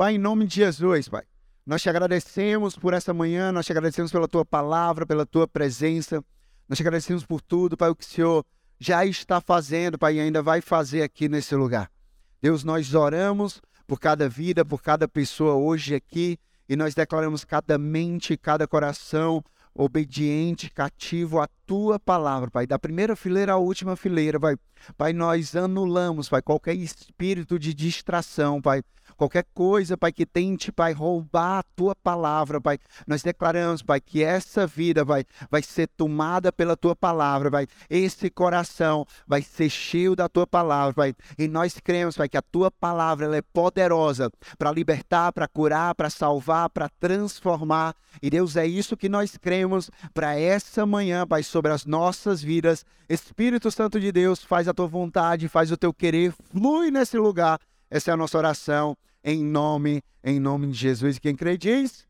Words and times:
Pai, 0.00 0.14
em 0.14 0.18
nome 0.18 0.46
de 0.46 0.54
Jesus, 0.54 1.10
Pai, 1.10 1.24
nós 1.66 1.82
te 1.82 1.90
agradecemos 1.90 2.74
por 2.74 2.94
essa 2.94 3.12
manhã, 3.12 3.52
nós 3.52 3.66
te 3.66 3.72
agradecemos 3.72 4.10
pela 4.10 4.26
tua 4.26 4.46
palavra, 4.46 5.04
pela 5.04 5.26
tua 5.26 5.46
presença, 5.46 6.24
nós 6.66 6.78
te 6.78 6.82
agradecemos 6.82 7.22
por 7.22 7.42
tudo, 7.42 7.76
Pai, 7.76 7.90
o 7.90 7.94
que 7.94 8.02
o 8.02 8.08
Senhor 8.08 8.42
já 8.78 9.04
está 9.04 9.42
fazendo, 9.42 9.98
Pai, 9.98 10.14
e 10.14 10.20
ainda 10.20 10.40
vai 10.40 10.62
fazer 10.62 11.02
aqui 11.02 11.28
nesse 11.28 11.54
lugar. 11.54 11.90
Deus, 12.40 12.64
nós 12.64 12.94
oramos 12.94 13.60
por 13.86 14.00
cada 14.00 14.26
vida, 14.26 14.64
por 14.64 14.80
cada 14.80 15.06
pessoa 15.06 15.52
hoje 15.52 15.94
aqui, 15.94 16.38
e 16.66 16.74
nós 16.74 16.94
declaramos 16.94 17.44
cada 17.44 17.76
mente, 17.76 18.38
cada 18.38 18.66
coração 18.66 19.44
obediente, 19.74 20.70
cativo 20.70 21.40
à 21.40 21.48
tua 21.66 22.00
palavra, 22.00 22.50
Pai. 22.50 22.66
Da 22.66 22.78
primeira 22.78 23.14
fileira 23.14 23.52
à 23.52 23.56
última 23.58 23.96
fileira, 23.96 24.40
Pai. 24.40 24.56
Pai, 24.96 25.12
nós 25.12 25.54
anulamos, 25.54 26.26
Pai, 26.26 26.40
qualquer 26.40 26.74
espírito 26.74 27.58
de 27.58 27.74
distração, 27.74 28.62
Pai. 28.62 28.82
Qualquer 29.20 29.44
coisa, 29.52 29.98
Pai, 29.98 30.12
que 30.12 30.24
tente, 30.24 30.72
Pai, 30.72 30.94
roubar 30.94 31.58
a 31.58 31.62
tua 31.76 31.94
palavra, 31.94 32.58
Pai. 32.58 32.78
Nós 33.06 33.22
declaramos, 33.22 33.82
Pai, 33.82 34.00
que 34.00 34.24
essa 34.24 34.66
vida, 34.66 35.04
Pai, 35.04 35.26
vai 35.50 35.62
ser 35.62 35.88
tomada 35.88 36.50
pela 36.50 36.74
tua 36.74 36.96
palavra, 36.96 37.50
Pai. 37.50 37.66
Esse 37.90 38.30
coração 38.30 39.06
vai 39.26 39.42
ser 39.42 39.68
cheio 39.68 40.16
da 40.16 40.26
tua 40.26 40.46
palavra, 40.46 40.94
Pai. 40.94 41.14
E 41.38 41.46
nós 41.46 41.78
cremos, 41.78 42.16
Pai, 42.16 42.30
que 42.30 42.36
a 42.38 42.40
tua 42.40 42.70
palavra 42.70 43.26
ela 43.26 43.36
é 43.36 43.42
poderosa 43.42 44.30
para 44.56 44.72
libertar, 44.72 45.34
para 45.34 45.46
curar, 45.46 45.94
para 45.94 46.08
salvar, 46.08 46.70
para 46.70 46.88
transformar. 46.88 47.94
E 48.22 48.30
Deus, 48.30 48.56
é 48.56 48.66
isso 48.66 48.96
que 48.96 49.10
nós 49.10 49.36
cremos 49.36 49.90
para 50.14 50.34
essa 50.34 50.86
manhã, 50.86 51.26
Pai, 51.26 51.42
sobre 51.42 51.70
as 51.70 51.84
nossas 51.84 52.42
vidas. 52.42 52.86
Espírito 53.06 53.70
Santo 53.70 54.00
de 54.00 54.10
Deus, 54.10 54.42
faz 54.42 54.66
a 54.66 54.72
tua 54.72 54.86
vontade, 54.86 55.46
faz 55.46 55.70
o 55.70 55.76
teu 55.76 55.92
querer, 55.92 56.32
flui 56.50 56.90
nesse 56.90 57.18
lugar. 57.18 57.60
Essa 57.90 58.12
é 58.12 58.14
a 58.14 58.16
nossa 58.16 58.38
oração 58.38 58.96
em 59.22 59.44
nome, 59.44 60.02
em 60.22 60.40
nome 60.40 60.68
de 60.68 60.74
Jesus. 60.74 61.18
Quem 61.18 61.34
crê 61.34 61.56
diz? 61.56 62.06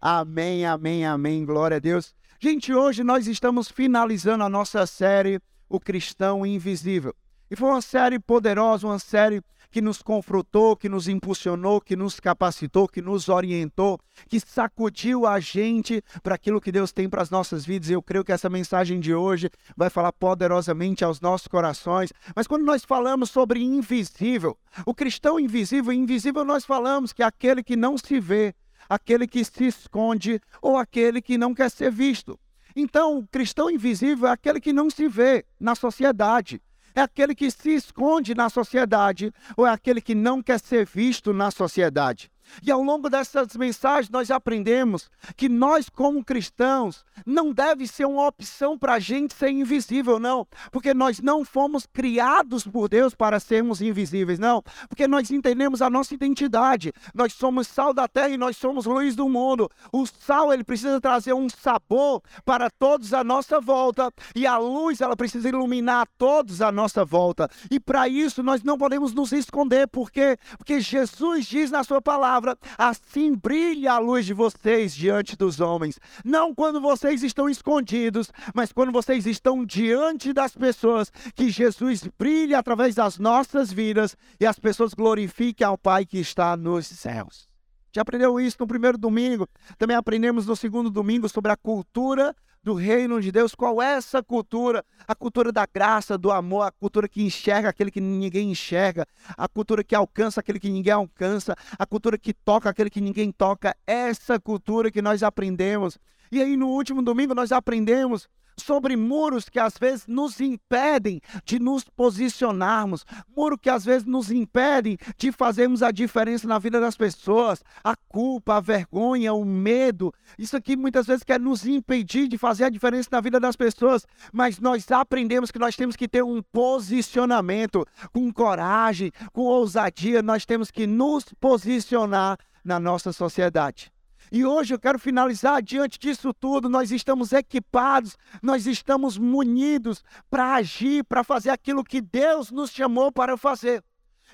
Amém, 0.00 0.64
amém, 0.64 1.04
amém. 1.04 1.44
Glória 1.44 1.76
a 1.76 1.80
Deus. 1.80 2.14
Gente, 2.38 2.72
hoje 2.72 3.04
nós 3.04 3.26
estamos 3.26 3.68
finalizando 3.68 4.44
a 4.44 4.48
nossa 4.48 4.86
série 4.86 5.40
O 5.68 5.78
Cristão 5.78 6.46
Invisível. 6.46 7.14
E 7.50 7.56
foi 7.56 7.68
uma 7.68 7.82
série 7.82 8.18
poderosa, 8.18 8.86
uma 8.86 8.98
série 8.98 9.42
que 9.70 9.80
nos 9.80 10.02
confrontou, 10.02 10.76
que 10.76 10.88
nos 10.88 11.08
impulsionou, 11.08 11.80
que 11.80 11.94
nos 11.94 12.18
capacitou, 12.18 12.88
que 12.88 13.00
nos 13.00 13.28
orientou, 13.28 13.98
que 14.28 14.40
sacudiu 14.40 15.26
a 15.26 15.38
gente 15.38 16.02
para 16.22 16.34
aquilo 16.34 16.60
que 16.60 16.72
Deus 16.72 16.92
tem 16.92 17.08
para 17.08 17.22
as 17.22 17.30
nossas 17.30 17.64
vidas. 17.64 17.88
E 17.88 17.92
eu 17.92 18.02
creio 18.02 18.24
que 18.24 18.32
essa 18.32 18.50
mensagem 18.50 18.98
de 18.98 19.14
hoje 19.14 19.50
vai 19.76 19.88
falar 19.88 20.12
poderosamente 20.12 21.04
aos 21.04 21.20
nossos 21.20 21.46
corações. 21.46 22.12
Mas 22.34 22.46
quando 22.46 22.64
nós 22.64 22.84
falamos 22.84 23.30
sobre 23.30 23.62
invisível, 23.62 24.58
o 24.84 24.94
cristão 24.94 25.38
invisível, 25.38 25.92
invisível 25.92 26.44
nós 26.44 26.64
falamos 26.64 27.12
que 27.12 27.22
é 27.22 27.26
aquele 27.26 27.62
que 27.62 27.76
não 27.76 27.96
se 27.96 28.18
vê, 28.18 28.54
aquele 28.88 29.26
que 29.26 29.44
se 29.44 29.66
esconde 29.66 30.40
ou 30.60 30.76
aquele 30.76 31.22
que 31.22 31.38
não 31.38 31.54
quer 31.54 31.70
ser 31.70 31.90
visto. 31.90 32.38
Então, 32.74 33.18
o 33.18 33.26
cristão 33.26 33.70
invisível 33.70 34.28
é 34.28 34.32
aquele 34.32 34.60
que 34.60 34.72
não 34.72 34.88
se 34.90 35.08
vê 35.08 35.44
na 35.58 35.74
sociedade. 35.74 36.60
É 36.94 37.00
aquele 37.00 37.34
que 37.34 37.50
se 37.50 37.74
esconde 37.74 38.34
na 38.34 38.48
sociedade 38.48 39.32
ou 39.56 39.66
é 39.66 39.70
aquele 39.70 40.00
que 40.00 40.14
não 40.14 40.42
quer 40.42 40.58
ser 40.58 40.86
visto 40.86 41.32
na 41.32 41.50
sociedade? 41.50 42.30
E 42.62 42.70
ao 42.70 42.82
longo 42.82 43.08
dessas 43.08 43.54
mensagens 43.56 44.10
nós 44.10 44.30
aprendemos 44.30 45.10
que 45.36 45.48
nós, 45.48 45.88
como 45.88 46.24
cristãos, 46.24 47.04
não 47.24 47.52
deve 47.52 47.86
ser 47.86 48.06
uma 48.06 48.26
opção 48.26 48.78
para 48.78 48.94
a 48.94 48.98
gente 48.98 49.34
ser 49.34 49.50
invisível, 49.50 50.18
não. 50.18 50.46
Porque 50.70 50.92
nós 50.94 51.20
não 51.20 51.44
fomos 51.44 51.86
criados 51.86 52.66
por 52.66 52.88
Deus 52.88 53.14
para 53.14 53.40
sermos 53.40 53.80
invisíveis, 53.80 54.38
não. 54.38 54.62
Porque 54.88 55.06
nós 55.06 55.30
entendemos 55.30 55.82
a 55.82 55.90
nossa 55.90 56.14
identidade. 56.14 56.92
Nós 57.14 57.32
somos 57.32 57.66
sal 57.66 57.92
da 57.92 58.08
terra 58.08 58.30
e 58.30 58.36
nós 58.36 58.56
somos 58.56 58.86
luz 58.86 59.14
do 59.14 59.28
mundo. 59.28 59.68
O 59.92 60.06
sal, 60.06 60.52
ele 60.52 60.64
precisa 60.64 61.00
trazer 61.00 61.32
um 61.32 61.48
sabor 61.48 62.22
para 62.44 62.70
todos 62.70 63.12
à 63.14 63.22
nossa 63.22 63.60
volta. 63.60 64.12
E 64.34 64.46
a 64.46 64.56
luz, 64.58 65.00
ela 65.00 65.16
precisa 65.16 65.48
iluminar 65.48 66.08
todos 66.18 66.62
à 66.62 66.72
nossa 66.72 67.04
volta. 67.04 67.48
E 67.70 67.78
para 67.78 68.08
isso 68.08 68.42
nós 68.42 68.62
não 68.62 68.78
podemos 68.78 69.12
nos 69.12 69.32
esconder. 69.32 69.86
Por 69.88 70.10
quê? 70.10 70.36
Porque 70.56 70.80
Jesus 70.80 71.46
diz 71.46 71.70
na 71.70 71.84
sua 71.84 72.00
palavra 72.00 72.39
palavra, 72.40 72.58
assim 72.78 73.34
brilha 73.34 73.92
a 73.92 73.98
luz 73.98 74.26
de 74.26 74.32
vocês 74.32 74.94
diante 74.94 75.36
dos 75.36 75.60
homens. 75.60 76.00
Não 76.24 76.54
quando 76.54 76.80
vocês 76.80 77.22
estão 77.22 77.48
escondidos, 77.48 78.32
mas 78.54 78.72
quando 78.72 78.90
vocês 78.90 79.26
estão 79.26 79.64
diante 79.64 80.32
das 80.32 80.54
pessoas, 80.56 81.12
que 81.34 81.50
Jesus 81.50 82.08
brilhe 82.18 82.54
através 82.54 82.94
das 82.94 83.18
nossas 83.18 83.72
vidas 83.72 84.16
e 84.40 84.46
as 84.46 84.58
pessoas 84.58 84.94
glorifiquem 84.94 85.66
ao 85.66 85.78
Pai 85.78 86.04
que 86.04 86.18
está 86.18 86.56
nos 86.56 86.86
céus. 86.86 87.49
Já 87.92 88.02
aprendeu 88.02 88.38
isso 88.40 88.56
no 88.60 88.66
primeiro 88.66 88.96
domingo? 88.96 89.48
Também 89.76 89.96
aprendemos 89.96 90.46
no 90.46 90.54
segundo 90.54 90.90
domingo 90.90 91.28
sobre 91.28 91.50
a 91.50 91.56
cultura 91.56 92.34
do 92.62 92.74
reino 92.74 93.20
de 93.20 93.32
Deus. 93.32 93.54
Qual 93.54 93.82
é 93.82 93.94
essa 93.94 94.22
cultura? 94.22 94.84
A 95.08 95.14
cultura 95.14 95.50
da 95.50 95.66
graça, 95.66 96.16
do 96.16 96.30
amor, 96.30 96.62
a 96.62 96.70
cultura 96.70 97.08
que 97.08 97.22
enxerga 97.22 97.68
aquele 97.68 97.90
que 97.90 98.00
ninguém 98.00 98.50
enxerga, 98.50 99.06
a 99.36 99.48
cultura 99.48 99.82
que 99.82 99.94
alcança 99.94 100.40
aquele 100.40 100.60
que 100.60 100.70
ninguém 100.70 100.92
alcança, 100.92 101.56
a 101.78 101.86
cultura 101.86 102.18
que 102.18 102.32
toca 102.32 102.68
aquele 102.68 102.90
que 102.90 103.00
ninguém 103.00 103.32
toca. 103.32 103.76
Essa 103.86 104.38
cultura 104.38 104.90
que 104.90 105.02
nós 105.02 105.22
aprendemos. 105.22 105.98
E 106.30 106.40
aí 106.40 106.56
no 106.56 106.68
último 106.68 107.02
domingo 107.02 107.34
nós 107.34 107.50
aprendemos 107.50 108.28
sobre 108.56 108.96
muros 108.96 109.48
que 109.48 109.58
às 109.58 109.76
vezes 109.78 110.06
nos 110.06 110.40
impedem 110.40 111.20
de 111.44 111.58
nos 111.58 111.84
posicionarmos, 111.84 113.04
muro 113.36 113.58
que 113.58 113.70
às 113.70 113.84
vezes 113.84 114.06
nos 114.06 114.30
impedem 114.30 114.98
de 115.16 115.32
fazermos 115.32 115.82
a 115.82 115.90
diferença 115.90 116.46
na 116.46 116.58
vida 116.58 116.80
das 116.80 116.96
pessoas, 116.96 117.62
a 117.82 117.94
culpa, 118.08 118.56
a 118.56 118.60
vergonha, 118.60 119.32
o 119.32 119.44
medo. 119.44 120.12
Isso 120.38 120.56
aqui 120.56 120.76
muitas 120.76 121.06
vezes 121.06 121.24
quer 121.24 121.40
nos 121.40 121.66
impedir 121.66 122.28
de 122.28 122.38
fazer 122.38 122.64
a 122.64 122.70
diferença 122.70 123.08
na 123.12 123.20
vida 123.20 123.40
das 123.40 123.56
pessoas, 123.56 124.06
mas 124.32 124.58
nós 124.58 124.90
aprendemos 124.90 125.50
que 125.50 125.58
nós 125.58 125.76
temos 125.76 125.96
que 125.96 126.08
ter 126.08 126.22
um 126.22 126.42
posicionamento 126.42 127.86
com 128.12 128.32
coragem, 128.32 129.10
com 129.32 129.42
ousadia, 129.42 130.22
nós 130.22 130.44
temos 130.44 130.70
que 130.70 130.86
nos 130.86 131.24
posicionar 131.40 132.38
na 132.64 132.78
nossa 132.78 133.12
sociedade. 133.12 133.92
E 134.32 134.44
hoje 134.44 134.72
eu 134.72 134.78
quero 134.78 134.98
finalizar 134.98 135.60
diante 135.60 135.98
disso 135.98 136.32
tudo. 136.32 136.68
Nós 136.68 136.92
estamos 136.92 137.32
equipados, 137.32 138.16
nós 138.40 138.66
estamos 138.66 139.18
munidos 139.18 140.04
para 140.30 140.54
agir, 140.54 141.04
para 141.04 141.24
fazer 141.24 141.50
aquilo 141.50 141.82
que 141.82 142.00
Deus 142.00 142.50
nos 142.50 142.70
chamou 142.70 143.10
para 143.10 143.36
fazer. 143.36 143.82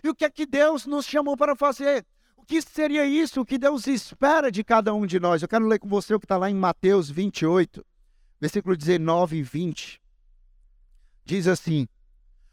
E 0.05 0.09
o 0.09 0.15
que 0.15 0.25
é 0.25 0.31
que 0.31 0.45
Deus 0.45 0.85
nos 0.85 1.07
chamou 1.07 1.37
para 1.37 1.57
fazer? 1.57 2.05
O 2.37 2.45
que 2.45 2.61
seria 2.61 3.07
isso? 3.07 3.41
O 3.41 3.47
que 3.47 3.57
Deus 3.57 3.87
espera 3.87 4.53
de 4.53 4.63
cada 4.63 4.93
um 4.93 5.07
de 5.07 5.19
nós? 5.19 5.41
Eu 5.41 5.49
quero 5.49 5.67
ler 5.67 5.79
com 5.79 5.89
você 5.89 6.15
o 6.15 6.21
que 6.21 6.27
está 6.27 6.37
lá 6.37 6.51
em 6.51 6.55
Mateus 6.55 7.11
28, 7.11 7.85
versículo 8.39 8.77
19 8.77 9.39
e 9.39 9.43
20. 9.43 10.01
Diz 11.25 11.49
assim: 11.49 11.89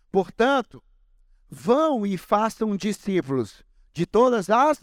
Portanto, 0.10 0.82
vão 1.50 2.06
e 2.06 2.18
façam 2.18 2.78
discípulos 2.78 3.64
de 3.94 4.06
todas 4.06 4.50
as 4.50 4.82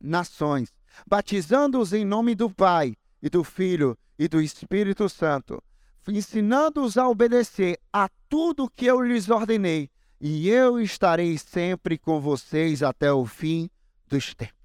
nações 0.00 0.72
batizando-os 1.06 1.92
em 1.92 2.04
nome 2.04 2.34
do 2.34 2.50
Pai 2.50 2.96
e 3.22 3.28
do 3.28 3.44
Filho 3.44 3.96
e 4.18 4.28
do 4.28 4.40
Espírito 4.40 5.08
Santo, 5.08 5.62
ensinando-os 6.08 6.96
a 6.96 7.08
obedecer 7.08 7.78
a 7.92 8.08
tudo 8.28 8.70
que 8.70 8.86
eu 8.86 9.00
lhes 9.00 9.28
ordenei, 9.28 9.90
e 10.20 10.48
eu 10.48 10.80
estarei 10.80 11.36
sempre 11.36 11.98
com 11.98 12.20
vocês 12.20 12.82
até 12.82 13.12
o 13.12 13.24
fim 13.26 13.68
dos 14.06 14.34
tempos. 14.34 14.62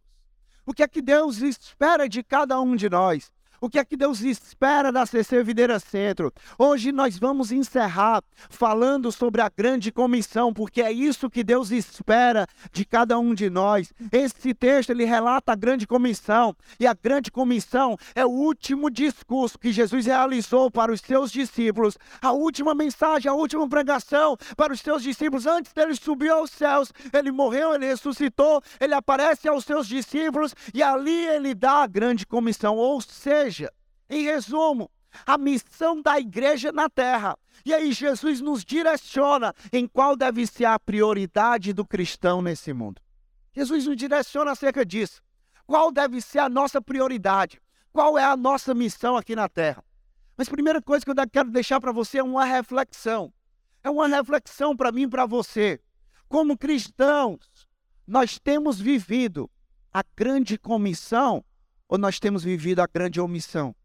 O 0.66 0.74
que 0.74 0.84
é 0.84 0.88
que 0.88 1.02
Deus 1.02 1.38
espera 1.38 2.08
de 2.10 2.22
cada 2.22 2.60
um 2.60 2.76
de 2.76 2.90
nós? 2.90 3.32
O 3.59 3.69
que 3.69 3.79
é 3.79 3.85
que 3.85 3.97
Deus 3.97 4.22
espera 4.22 4.91
da 4.91 5.03
CC 5.03 5.41
Videira 5.41 5.79
Centro? 5.79 6.31
Hoje 6.59 6.91
nós 6.91 7.18
vamos 7.18 7.51
encerrar 7.51 8.23
falando 8.51 9.12
sobre 9.12 9.41
a 9.41 9.50
grande 9.50 9.91
comissão, 9.91 10.53
porque 10.53 10.79
é 10.79 10.91
isso 10.91 11.28
que 11.28 11.44
Deus 11.44 11.72
espera 11.72 12.45
de 12.72 12.85
cada 12.85 13.18
um 13.18 13.34
de 13.34 13.50
nós. 13.50 13.91
Esse 14.12 14.53
texto 14.53 14.91
ele 14.91 15.06
relata 15.06 15.53
a 15.53 15.56
grande 15.56 15.88
comissão, 15.88 16.56
e 16.80 16.86
a 16.86 16.94
grande 16.94 17.31
comissão 17.31 17.98
é 18.13 18.24
o 18.24 18.30
último 18.30 18.92
discurso 18.92 19.57
que 19.57 19.71
Jesus 19.71 20.06
realizou 20.06 20.69
para 20.69 20.92
os 20.92 21.01
seus 21.01 21.31
discípulos, 21.31 21.98
a 22.21 22.31
última 22.31 22.75
mensagem, 22.75 23.27
a 23.27 23.33
última 23.33 23.68
pregação 23.68 24.38
para 24.56 24.71
os 24.71 24.81
seus 24.81 25.01
discípulos 25.01 25.48
antes 25.48 25.74
dele 25.74 25.95
subir 25.95 26.30
aos 26.30 26.51
céus. 26.51 26.94
Ele 27.12 27.31
morreu, 27.31 27.74
ele 27.74 27.88
ressuscitou, 27.88 28.62
ele 28.80 28.94
aparece 28.94 29.48
aos 29.48 29.65
seus 29.65 29.88
discípulos 29.88 30.53
e 30.75 30.83
ali 30.83 31.25
ele 31.25 31.56
dá 31.56 31.81
a 31.81 31.88
grande 31.88 32.24
comissão, 32.24 32.77
ou 32.77 33.01
seja, 33.01 33.47
igreja. 33.48 33.74
Em 34.10 34.24
resumo, 34.24 34.92
a 35.26 35.38
missão 35.38 36.02
da 36.02 36.20
igreja 36.20 36.72
na 36.72 36.90
terra. 36.90 37.38
E 37.66 37.74
aí 37.74 37.92
Jesus 37.92 38.42
nos 38.42 38.64
direciona 38.64 39.54
em 39.72 39.88
qual 39.88 40.16
deve 40.16 40.46
ser 40.46 40.66
a 40.66 40.80
prioridade 40.80 41.74
do 41.74 41.86
cristão 41.86 42.42
nesse 42.42 42.74
mundo. 42.74 43.02
Jesus 43.54 43.86
nos 43.86 43.98
direciona 43.98 44.52
acerca 44.52 44.86
disso. 44.86 45.22
Qual 45.66 45.92
deve 45.92 46.22
ser 46.22 46.40
a 46.40 46.50
nossa 46.50 46.82
prioridade? 46.82 47.60
Qual 47.92 48.18
é 48.18 48.24
a 48.24 48.38
nossa 48.38 48.74
missão 48.74 49.18
aqui 49.18 49.36
na 49.36 49.50
terra? 49.50 49.84
Mas 50.38 50.48
a 50.48 50.52
primeira 50.52 50.82
coisa 50.82 51.04
que 51.04 51.12
eu 51.12 51.16
quero 51.32 51.50
deixar 51.50 51.82
para 51.82 51.92
você 51.92 52.20
é 52.20 52.24
uma 52.24 52.46
reflexão. 52.46 53.34
É 53.84 53.90
uma 53.90 54.08
reflexão 54.08 54.76
para 54.76 54.92
mim 54.92 55.04
e 55.04 55.08
para 55.08 55.26
você. 55.26 55.80
Como 56.30 56.58
cristãos, 56.58 57.68
nós 58.06 58.38
temos 58.38 58.80
vivido 58.80 59.50
a 59.92 60.04
grande 60.16 60.58
comissão 60.58 61.44
ou 61.88 61.98
nós 61.98 62.19
temos 62.19 62.44
vivido 62.44 62.80
a 62.80 62.88
grande 62.88 63.19
omissão? 63.19 63.75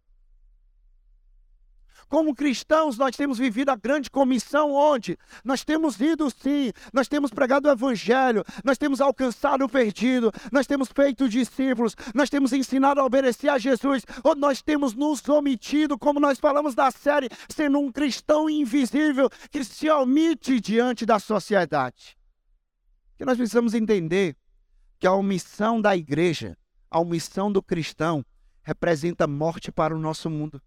Como 2.13 2.35
cristãos, 2.35 2.99
nós 2.99 3.17
temos 3.17 3.39
vivido 3.39 3.71
a 3.71 3.75
grande 3.75 4.11
comissão 4.11 4.75
onde? 4.75 5.19
Nós 5.43 5.65
temos 5.65 5.99
ido 5.99 6.29
sim, 6.31 6.71
nós 6.93 7.09
temos 7.09 7.31
pregado 7.31 7.67
o 7.67 7.73
evangelho, 7.73 8.45
nós 8.63 8.77
temos 8.77 9.01
alcançado 9.01 9.65
o 9.65 9.69
perdido, 9.69 10.31
nós 10.53 10.67
temos 10.67 10.91
feito 10.95 11.27
discípulos, 11.27 11.97
nós 12.15 12.29
temos 12.29 12.53
ensinado 12.53 13.01
a 13.01 13.05
obedecer 13.07 13.49
a 13.49 13.57
Jesus, 13.57 14.03
ou 14.23 14.37
nós 14.37 14.61
temos 14.61 14.93
nos 14.93 15.27
omitido, 15.27 15.99
como 15.99 16.21
nós 16.21 16.39
falamos 16.39 16.75
da 16.75 16.91
série, 16.91 17.31
sendo 17.49 17.79
um 17.79 17.91
cristão 17.91 18.51
invisível 18.51 19.31
que 19.51 19.65
se 19.65 19.89
omite 19.89 20.61
diante 20.61 21.07
da 21.07 21.19
sociedade. 21.19 22.15
Que 23.17 23.25
nós 23.25 23.39
precisamos 23.39 23.73
entender 23.73 24.37
que 24.99 25.07
a 25.07 25.15
omissão 25.15 25.81
da 25.81 25.97
igreja, 25.97 26.59
a 26.93 27.01
omissão 27.01 27.51
do 27.51 27.63
cristão, 27.63 28.25
representa 28.63 29.27
morte 29.27 29.73
para 29.73 29.95
o 29.95 29.99
nosso 29.99 30.31
mundo 30.31 30.63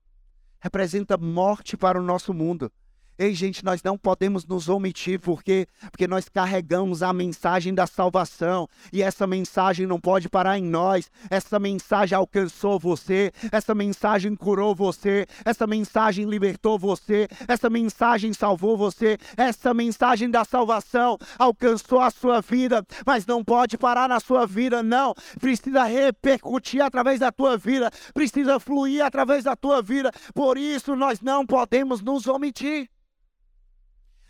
representa 0.66 1.16
morte 1.16 1.78
para 1.78 2.00
o 2.00 2.04
nosso 2.04 2.34
mundo. 2.34 2.72
Ei, 3.18 3.34
gente, 3.34 3.64
nós 3.64 3.82
não 3.82 3.98
podemos 3.98 4.46
nos 4.46 4.68
omitir, 4.68 5.22
porque 5.22 5.68
porque 5.90 6.06
nós 6.06 6.28
carregamos 6.28 7.02
a 7.02 7.14
mensagem 7.14 7.74
da 7.74 7.88
salvação 7.88 8.68
e 8.92 9.02
essa 9.02 9.26
mensagem 9.26 9.88
não 9.88 10.02
pode 10.02 10.28
parar 10.28 10.58
em 10.60 10.64
nós. 10.64 11.10
Essa 11.30 11.58
mensagem 11.58 12.18
alcançou 12.18 12.78
você, 12.78 13.32
essa 13.54 13.74
mensagem 13.74 14.36
curou 14.36 14.76
você, 14.76 15.26
essa 15.46 15.66
mensagem 15.66 16.26
libertou 16.26 16.78
você, 16.78 17.30
essa 17.48 17.70
mensagem 17.70 18.34
salvou 18.34 18.76
você, 18.76 19.18
essa 19.38 19.74
mensagem 19.74 20.30
da 20.30 20.44
salvação 20.44 21.18
alcançou 21.40 22.02
a 22.02 22.12
sua 22.12 22.42
vida, 22.42 22.86
mas 23.06 23.26
não 23.26 23.46
pode 23.46 23.78
parar 23.78 24.10
na 24.10 24.20
sua 24.20 24.46
vida, 24.46 24.84
não. 24.84 25.14
Precisa 25.40 25.86
repercutir 25.86 26.82
através 26.82 27.22
da 27.22 27.32
tua 27.32 27.58
vida, 27.58 27.90
precisa 28.14 28.60
fluir 28.60 29.06
através 29.06 29.46
da 29.46 29.56
tua 29.56 29.82
vida. 29.82 30.12
Por 30.34 30.58
isso 30.58 30.98
nós 30.98 31.22
não 31.22 31.46
podemos 31.46 32.02
nos 32.02 32.28
omitir. 32.28 32.90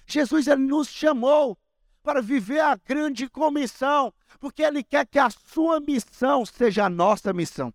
Jesus 0.05 0.47
ele 0.47 0.63
nos 0.63 0.87
chamou 0.87 1.57
para 2.03 2.21
viver 2.21 2.59
a 2.59 2.75
grande 2.75 3.27
comissão, 3.27 4.13
porque 4.39 4.61
ele 4.61 4.83
quer 4.83 5.05
que 5.07 5.17
a 5.17 5.29
sua 5.29 5.79
missão 5.79 6.45
seja 6.45 6.85
a 6.85 6.89
nossa 6.89 7.33
missão. 7.33 7.73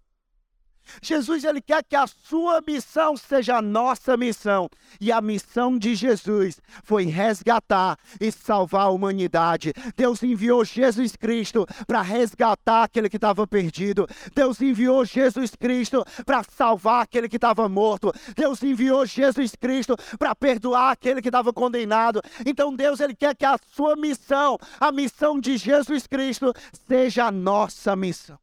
Jesus 1.02 1.44
ele 1.44 1.60
quer 1.60 1.84
que 1.84 1.96
a 1.96 2.06
sua 2.06 2.62
missão 2.66 3.16
seja 3.16 3.56
a 3.56 3.62
nossa 3.62 4.16
missão. 4.16 4.68
E 5.00 5.12
a 5.12 5.20
missão 5.20 5.78
de 5.78 5.94
Jesus 5.94 6.60
foi 6.82 7.04
resgatar 7.04 7.98
e 8.20 8.30
salvar 8.30 8.86
a 8.86 8.90
humanidade. 8.90 9.72
Deus 9.96 10.22
enviou 10.22 10.64
Jesus 10.64 11.16
Cristo 11.16 11.66
para 11.86 12.02
resgatar 12.02 12.84
aquele 12.84 13.08
que 13.08 13.16
estava 13.16 13.46
perdido. 13.46 14.06
Deus 14.34 14.60
enviou 14.60 15.04
Jesus 15.04 15.54
Cristo 15.54 16.04
para 16.24 16.42
salvar 16.42 17.02
aquele 17.02 17.28
que 17.28 17.36
estava 17.36 17.68
morto. 17.68 18.12
Deus 18.36 18.62
enviou 18.62 19.06
Jesus 19.06 19.54
Cristo 19.54 19.96
para 20.18 20.34
perdoar 20.34 20.92
aquele 20.92 21.22
que 21.22 21.28
estava 21.28 21.52
condenado. 21.52 22.20
Então 22.44 22.74
Deus 22.74 23.00
ele 23.00 23.14
quer 23.14 23.34
que 23.34 23.44
a 23.44 23.58
sua 23.74 23.96
missão, 23.96 24.58
a 24.78 24.90
missão 24.90 25.40
de 25.40 25.56
Jesus 25.56 26.06
Cristo, 26.06 26.52
seja 26.86 27.26
a 27.26 27.32
nossa 27.32 27.94
missão. 27.94 28.38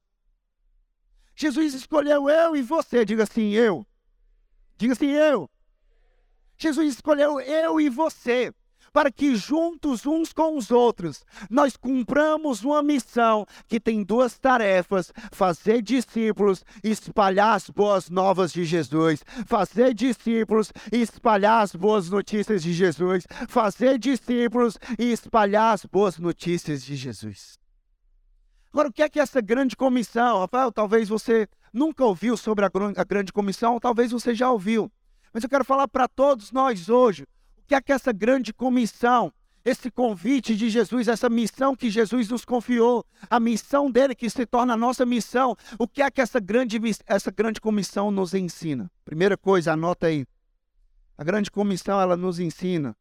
Jesus 1.38 1.76
escolheu 1.76 2.28
eu 2.28 2.56
e 2.56 2.64
você. 2.64 3.06
Diga 3.06 3.24
assim, 3.24 3.52
eu. 3.52 3.86
Diga 4.76 4.94
assim, 4.94 5.12
eu. 5.12 5.48
Jesus 6.58 6.96
escolheu 6.96 7.40
eu 7.40 7.80
e 7.80 7.88
você 7.90 8.52
para 8.92 9.12
que 9.12 9.36
juntos 9.36 10.08
uns 10.08 10.34
com 10.34 10.58
os 10.58 10.72
outros 10.72 11.24
nós 11.52 11.78
cumpramos 11.78 12.64
uma 12.64 12.82
missão 12.82 13.46
que 13.68 13.80
tem 13.80 14.04
duas 14.04 14.40
tarefas: 14.40 15.14
fazer 15.32 15.84
discípulos 15.84 16.66
e 16.84 16.90
espalhar 16.90 17.54
as 17.54 17.70
boas 17.70 18.10
novas 18.10 18.52
de 18.52 18.66
Jesus, 18.66 19.24
fazer 19.46 19.94
discípulos 19.94 20.74
e 20.92 21.00
espalhar 21.04 21.62
as 21.62 21.76
boas 21.76 22.10
notícias 22.10 22.64
de 22.64 22.74
Jesus, 22.74 23.28
fazer 23.48 24.00
discípulos 24.00 24.80
e 24.98 25.12
espalhar 25.12 25.76
as 25.76 25.86
boas 25.86 26.18
notícias 26.18 26.84
de 26.84 26.96
Jesus. 26.96 27.60
Agora, 28.78 28.90
o 28.90 28.94
que 28.94 29.02
é 29.02 29.10
que 29.10 29.20
essa 29.20 29.42
grande 29.42 29.76
comissão, 29.76 30.38
Rafael? 30.38 30.72
Talvez 30.72 31.10
você 31.10 31.50
nunca 31.74 32.06
ouviu 32.06 32.38
sobre 32.38 32.64
a, 32.64 32.70
a 32.96 33.04
grande 33.04 33.34
comissão, 33.34 33.80
talvez 33.80 34.12
você 34.12 34.36
já 34.36 34.52
ouviu. 34.52 34.92
Mas 35.34 35.44
eu 35.44 35.50
quero 35.50 35.66
falar 35.66 35.88
para 35.88 36.08
todos 36.08 36.52
nós 36.52 36.88
hoje 36.88 37.24
o 37.24 37.64
que 37.66 37.74
é 37.74 37.82
que 37.82 37.92
essa 37.92 38.14
grande 38.14 38.54
comissão, 38.54 39.34
esse 39.66 39.90
convite 39.90 40.56
de 40.56 40.70
Jesus, 40.70 41.08
essa 41.08 41.28
missão 41.28 41.76
que 41.76 41.90
Jesus 41.90 42.30
nos 42.30 42.46
confiou, 42.46 43.04
a 43.28 43.40
missão 43.40 43.90
dele 43.90 44.14
que 44.14 44.30
se 44.30 44.46
torna 44.46 44.76
a 44.76 44.78
nossa 44.78 45.08
missão, 45.08 45.58
o 45.80 45.88
que 45.88 46.04
é 46.04 46.12
que 46.12 46.22
essa 46.22 46.40
grande, 46.40 46.80
essa 47.08 47.32
grande 47.32 47.60
comissão 47.60 48.12
nos 48.12 48.36
ensina? 48.36 48.92
Primeira 49.04 49.36
coisa, 49.36 49.74
anota 49.74 50.06
aí. 50.06 50.24
A 51.18 51.24
grande 51.24 51.50
comissão, 51.50 52.00
ela 52.00 52.16
nos 52.16 52.40
ensina 52.40 52.96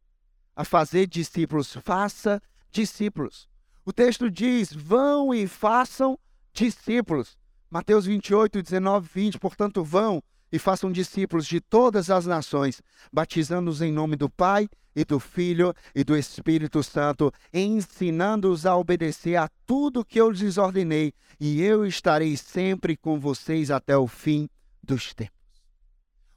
a 0.55 0.65
fazer 0.65 1.05
discípulos. 1.05 1.77
Faça 1.83 2.41
discípulos. 2.71 3.47
O 3.87 3.93
texto 3.93 4.29
diz: 4.29 4.73
vão 4.73 5.33
e 5.33 5.47
façam 5.47 6.19
discípulos. 6.51 7.37
Mateus 7.71 8.05
28, 8.05 8.61
19, 8.61 9.09
20. 9.13 9.39
Portanto, 9.39 9.81
vão 9.81 10.21
e 10.51 10.59
façam 10.59 10.91
discípulos 10.91 11.47
de 11.47 11.61
todas 11.61 12.09
as 12.09 12.25
nações, 12.25 12.81
batizando-os 13.13 13.81
em 13.81 13.93
nome 13.93 14.17
do 14.17 14.29
Pai 14.29 14.67
e 14.93 15.05
do 15.05 15.21
Filho 15.21 15.73
e 15.95 16.03
do 16.03 16.17
Espírito 16.17 16.83
Santo, 16.83 17.31
ensinando-os 17.53 18.65
a 18.65 18.75
obedecer 18.75 19.37
a 19.37 19.49
tudo 19.65 20.03
que 20.03 20.19
eu 20.19 20.31
lhes 20.31 20.57
ordenei, 20.57 21.13
e 21.39 21.61
eu 21.61 21.85
estarei 21.85 22.35
sempre 22.35 22.97
com 22.97 23.17
vocês 23.17 23.71
até 23.71 23.95
o 23.95 24.05
fim 24.05 24.49
dos 24.83 25.13
tempos. 25.13 25.63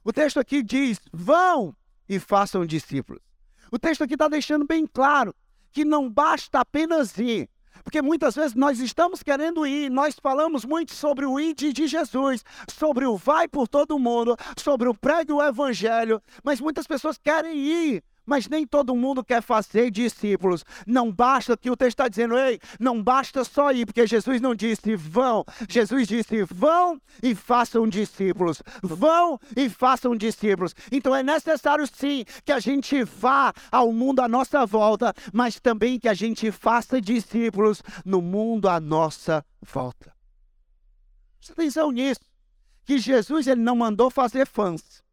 O 0.05 0.13
texto 0.13 0.39
aqui 0.39 0.63
diz: 0.63 1.01
vão 1.11 1.75
e 2.07 2.17
façam 2.17 2.65
discípulos. 2.65 3.21
O 3.69 3.77
texto 3.77 4.05
aqui 4.05 4.13
está 4.13 4.29
deixando 4.29 4.65
bem 4.65 4.87
claro 4.87 5.35
que 5.71 5.85
não 5.85 6.09
basta 6.09 6.59
apenas 6.59 7.17
ir. 7.17 7.49
Porque 7.83 8.01
muitas 8.01 8.35
vezes 8.35 8.53
nós 8.53 8.79
estamos 8.79 9.23
querendo 9.23 9.65
ir, 9.65 9.89
nós 9.89 10.15
falamos 10.21 10.63
muito 10.63 10.93
sobre 10.93 11.25
o 11.25 11.39
id 11.39 11.73
de 11.73 11.87
Jesus, 11.87 12.43
sobre 12.69 13.05
o 13.05 13.17
vai 13.17 13.47
por 13.47 13.67
todo 13.67 13.97
mundo, 13.97 14.37
sobre 14.57 14.87
o 14.87 14.93
pregue 14.93 15.31
o 15.31 15.41
evangelho, 15.41 16.21
mas 16.43 16.61
muitas 16.61 16.85
pessoas 16.85 17.17
querem 17.17 17.57
ir, 17.57 18.03
mas 18.31 18.47
nem 18.47 18.65
todo 18.65 18.95
mundo 18.95 19.25
quer 19.25 19.41
fazer 19.41 19.91
discípulos. 19.91 20.63
Não 20.87 21.11
basta 21.11 21.57
que 21.57 21.69
o 21.69 21.75
texto 21.75 21.99
está 21.99 22.07
dizendo, 22.07 22.37
ei, 22.37 22.61
não 22.79 23.03
basta 23.03 23.43
só 23.43 23.73
ir, 23.73 23.85
porque 23.85 24.07
Jesus 24.07 24.39
não 24.39 24.55
disse 24.55 24.95
vão. 24.95 25.43
Jesus 25.67 26.07
disse 26.07 26.41
vão 26.43 26.97
e 27.21 27.35
façam 27.35 27.85
discípulos. 27.85 28.63
Vão 28.81 29.37
e 29.53 29.67
façam 29.67 30.15
discípulos. 30.15 30.73
Então 30.89 31.13
é 31.13 31.21
necessário 31.21 31.85
sim 31.85 32.23
que 32.45 32.53
a 32.53 32.59
gente 32.61 33.03
vá 33.03 33.51
ao 33.69 33.91
mundo 33.91 34.21
à 34.21 34.29
nossa 34.29 34.65
volta, 34.65 35.13
mas 35.33 35.59
também 35.59 35.99
que 35.99 36.07
a 36.07 36.13
gente 36.13 36.53
faça 36.53 37.01
discípulos 37.01 37.83
no 38.05 38.21
mundo 38.21 38.69
à 38.69 38.79
nossa 38.79 39.45
volta. 39.61 40.15
Presta 41.35 41.51
atenção 41.51 41.91
nisso. 41.91 42.21
Que 42.85 42.97
Jesus 42.97 43.45
ele 43.45 43.59
não 43.59 43.75
mandou 43.75 44.09
fazer 44.09 44.47
fãs. 44.47 45.03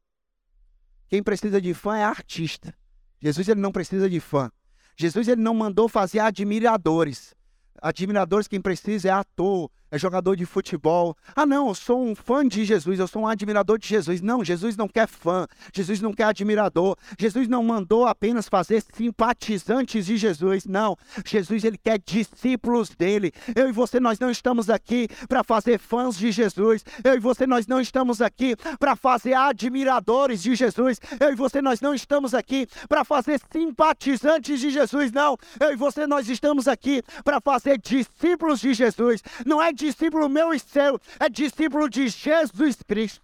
Quem 1.08 1.20
precisa 1.20 1.60
de 1.60 1.74
fã 1.74 1.96
é 1.96 2.04
artista. 2.04 2.77
Jesus 3.20 3.48
ele 3.48 3.60
não 3.60 3.72
precisa 3.72 4.08
de 4.08 4.20
fã. 4.20 4.50
Jesus 4.96 5.28
ele 5.28 5.40
não 5.40 5.54
mandou 5.54 5.88
fazer 5.88 6.18
admiradores. 6.18 7.34
Admiradores 7.80 8.48
quem 8.48 8.60
precisa 8.60 9.08
é 9.08 9.12
ator, 9.12 9.70
é 9.90 9.98
jogador 9.98 10.36
de 10.36 10.44
futebol. 10.44 11.16
Ah, 11.34 11.46
não, 11.46 11.68
eu 11.68 11.74
sou 11.74 12.02
um 12.02 12.14
fã 12.14 12.46
de 12.46 12.64
Jesus, 12.64 12.98
eu 12.98 13.08
sou 13.08 13.22
um 13.22 13.26
admirador 13.26 13.78
de 13.78 13.88
Jesus. 13.88 14.20
Não, 14.20 14.44
Jesus 14.44 14.76
não 14.76 14.88
quer 14.88 15.08
fã, 15.08 15.46
Jesus 15.72 16.00
não 16.00 16.12
quer 16.12 16.24
admirador. 16.24 16.96
Jesus 17.18 17.48
não 17.48 17.62
mandou 17.62 18.06
apenas 18.06 18.48
fazer 18.48 18.82
simpatizantes 18.94 20.06
de 20.06 20.16
Jesus. 20.16 20.66
Não, 20.66 20.96
Jesus 21.24 21.64
ele 21.64 21.78
quer 21.78 21.98
discípulos 21.98 22.90
dele. 22.90 23.32
Eu 23.54 23.68
e 23.68 23.72
você 23.72 23.98
nós 23.98 24.18
não 24.18 24.30
estamos 24.30 24.68
aqui 24.68 25.08
para 25.28 25.42
fazer 25.42 25.78
fãs 25.78 26.16
de 26.16 26.30
Jesus. 26.30 26.84
Eu 27.02 27.14
e 27.14 27.18
você 27.18 27.46
nós 27.46 27.66
não 27.66 27.80
estamos 27.80 28.20
aqui 28.20 28.56
para 28.78 28.94
fazer 28.94 29.34
admiradores 29.34 30.42
de 30.42 30.54
Jesus. 30.54 31.00
Eu 31.18 31.32
e 31.32 31.34
você 31.34 31.62
nós 31.62 31.80
não 31.80 31.94
estamos 31.94 32.34
aqui 32.34 32.66
para 32.88 33.04
fazer 33.04 33.40
simpatizantes 33.50 34.60
de 34.60 34.70
Jesus. 34.70 35.12
Não, 35.12 35.36
eu 35.60 35.72
e 35.72 35.76
você 35.76 36.06
nós 36.06 36.28
estamos 36.28 36.68
aqui 36.68 37.02
para 37.24 37.40
fazer 37.40 37.78
discípulos 37.78 38.60
de 38.60 38.74
Jesus. 38.74 39.22
Não 39.46 39.62
é 39.62 39.72
discípulo 39.78 40.28
meu 40.28 40.52
e 40.52 40.58
seu, 40.58 41.00
é 41.18 41.28
discípulo 41.28 41.88
de 41.88 42.08
Jesus 42.08 42.76
Cristo. 42.86 43.22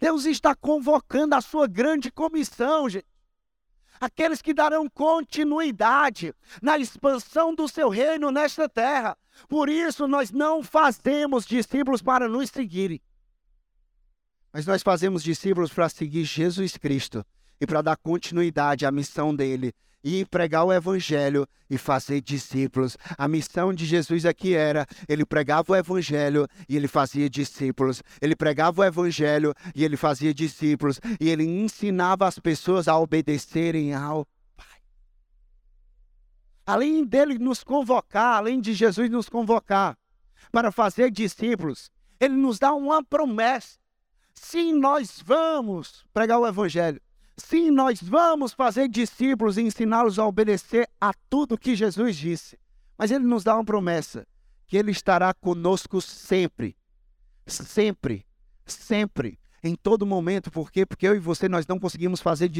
Deus 0.00 0.24
está 0.24 0.54
convocando 0.54 1.34
a 1.34 1.40
sua 1.40 1.66
grande 1.66 2.10
comissão, 2.10 2.88
gente. 2.88 3.06
Aqueles 4.00 4.42
que 4.42 4.52
darão 4.52 4.88
continuidade 4.88 6.34
na 6.60 6.76
expansão 6.76 7.54
do 7.54 7.66
seu 7.66 7.88
reino 7.88 8.30
nesta 8.30 8.68
terra. 8.68 9.16
Por 9.48 9.68
isso, 9.68 10.06
nós 10.06 10.30
não 10.30 10.62
fazemos 10.62 11.46
discípulos 11.46 12.02
para 12.02 12.28
nos 12.28 12.50
seguirem. 12.50 13.00
Mas 14.52 14.66
nós 14.66 14.82
fazemos 14.82 15.22
discípulos 15.22 15.72
para 15.72 15.88
seguir 15.88 16.24
Jesus 16.24 16.76
Cristo 16.76 17.24
e 17.60 17.66
para 17.66 17.80
dar 17.80 17.96
continuidade 17.96 18.84
à 18.84 18.90
missão 18.90 19.34
dele 19.34 19.72
e 20.04 20.22
pregar 20.26 20.64
o 20.64 20.72
evangelho 20.72 21.48
e 21.70 21.78
fazer 21.78 22.20
discípulos. 22.20 22.98
A 23.16 23.26
missão 23.26 23.72
de 23.72 23.86
Jesus 23.86 24.26
aqui 24.26 24.54
era: 24.54 24.86
ele 25.08 25.24
pregava 25.24 25.72
o 25.72 25.76
evangelho 25.76 26.46
e 26.68 26.76
ele 26.76 26.86
fazia 26.86 27.30
discípulos. 27.30 28.02
Ele 28.20 28.36
pregava 28.36 28.82
o 28.82 28.84
evangelho 28.84 29.54
e 29.74 29.82
ele 29.82 29.96
fazia 29.96 30.34
discípulos. 30.34 31.00
E 31.18 31.30
ele 31.30 31.44
ensinava 31.44 32.28
as 32.28 32.38
pessoas 32.38 32.86
a 32.86 32.98
obedecerem 32.98 33.94
ao 33.94 34.26
Pai. 34.54 34.66
Além 36.66 37.02
dele 37.02 37.38
nos 37.38 37.64
convocar, 37.64 38.36
além 38.36 38.60
de 38.60 38.74
Jesus 38.74 39.08
nos 39.08 39.30
convocar 39.30 39.96
para 40.52 40.70
fazer 40.70 41.10
discípulos, 41.10 41.90
ele 42.20 42.34
nos 42.34 42.58
dá 42.58 42.74
uma 42.74 43.02
promessa. 43.02 43.78
Sim, 44.34 44.74
nós 44.74 45.22
vamos 45.24 46.04
pregar 46.12 46.38
o 46.38 46.46
evangelho. 46.46 47.00
Sim, 47.36 47.70
nós 47.70 48.00
vamos 48.02 48.52
fazer 48.52 48.88
discípulos 48.88 49.58
e 49.58 49.62
ensiná-los 49.62 50.18
a 50.18 50.26
obedecer 50.26 50.88
a 51.00 51.12
tudo 51.28 51.58
que 51.58 51.74
Jesus 51.74 52.16
disse. 52.16 52.58
Mas 52.96 53.10
ele 53.10 53.24
nos 53.24 53.42
dá 53.42 53.54
uma 53.54 53.64
promessa: 53.64 54.26
que 54.66 54.76
ele 54.76 54.90
estará 54.90 55.34
conosco 55.34 56.00
sempre. 56.00 56.76
Sempre. 57.46 58.24
Sempre 58.66 59.38
em 59.64 59.74
todo 59.74 60.06
momento. 60.06 60.50
Por 60.50 60.70
quê? 60.70 60.84
Porque 60.84 61.08
eu 61.08 61.16
e 61.16 61.18
você 61.18 61.48
nós 61.48 61.66
não 61.66 61.80
conseguimos 61.80 62.20
fazer 62.20 62.50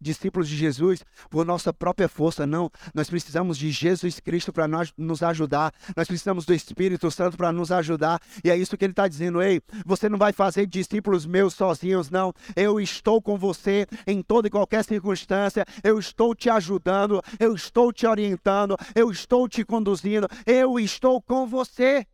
discípulos 0.00 0.48
de 0.48 0.56
Jesus 0.56 1.04
por 1.30 1.44
nossa 1.44 1.72
própria 1.72 2.08
força, 2.08 2.46
não. 2.46 2.70
Nós 2.94 3.10
precisamos 3.10 3.58
de 3.58 3.70
Jesus 3.70 4.18
Cristo 4.18 4.52
para 4.52 4.66
nos 4.96 5.22
ajudar. 5.22 5.72
Nós 5.94 6.08
precisamos 6.08 6.46
do 6.46 6.54
Espírito 6.54 7.10
Santo 7.10 7.36
para 7.36 7.52
nos 7.52 7.70
ajudar. 7.70 8.20
E 8.42 8.50
é 8.50 8.56
isso 8.56 8.76
que 8.76 8.84
ele 8.84 8.92
está 8.92 9.06
dizendo. 9.06 9.42
Ei, 9.42 9.60
você 9.84 10.08
não 10.08 10.18
vai 10.18 10.32
fazer 10.32 10.66
discípulos 10.66 11.26
meus 11.26 11.52
sozinhos, 11.52 12.08
não. 12.10 12.32
Eu 12.56 12.80
estou 12.80 13.20
com 13.20 13.36
você 13.36 13.86
em 14.06 14.22
toda 14.22 14.48
e 14.48 14.50
qualquer 14.50 14.82
circunstância. 14.84 15.66
Eu 15.82 15.98
estou 15.98 16.34
te 16.34 16.48
ajudando. 16.48 17.20
Eu 17.38 17.54
estou 17.54 17.92
te 17.92 18.06
orientando. 18.06 18.76
Eu 18.94 19.10
estou 19.10 19.46
te 19.46 19.64
conduzindo. 19.64 20.26
Eu 20.46 20.78
estou 20.78 21.20
com 21.20 21.46
você. 21.46 22.06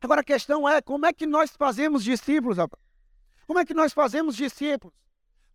Agora 0.00 0.20
a 0.20 0.24
questão 0.24 0.68
é: 0.68 0.80
como 0.80 1.06
é 1.06 1.12
que 1.12 1.26
nós 1.26 1.50
fazemos 1.56 2.04
discípulos? 2.04 2.58
Rapaz? 2.58 2.82
Como 3.46 3.58
é 3.58 3.64
que 3.64 3.74
nós 3.74 3.92
fazemos 3.92 4.36
discípulos? 4.36 4.94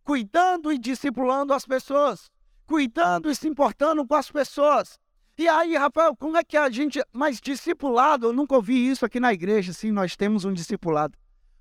Cuidando 0.02 0.72
e 0.72 0.78
discipulando 0.78 1.52
as 1.52 1.66
pessoas, 1.66 2.30
cuidando 2.66 3.30
e 3.30 3.34
se 3.34 3.46
importando 3.46 4.06
com 4.06 4.14
as 4.14 4.30
pessoas. 4.30 4.98
E 5.38 5.48
aí, 5.48 5.76
Rafael, 5.76 6.14
como 6.16 6.36
é 6.36 6.44
que 6.44 6.56
a 6.56 6.68
gente. 6.70 7.02
Mas 7.12 7.40
discipulado, 7.40 8.26
eu 8.26 8.32
nunca 8.32 8.54
ouvi 8.54 8.88
isso 8.88 9.04
aqui 9.04 9.20
na 9.20 9.32
igreja. 9.32 9.72
Sim, 9.72 9.92
nós 9.92 10.16
temos 10.16 10.44
um 10.44 10.52
discipulado. 10.52 11.16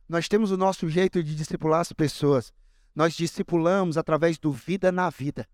Nós 0.10 0.28
temos 0.28 0.52
o 0.52 0.58
nosso 0.58 0.90
jeito 0.90 1.24
de 1.24 1.36
discipular 1.36 1.80
as 1.80 1.94
pessoas. 1.94 2.52
Nós 2.94 3.14
discipulamos 3.14 3.98
através 3.98 4.38
do 4.38 4.52
vida 4.52 4.92
na 4.92 5.10
vida. 5.10 5.48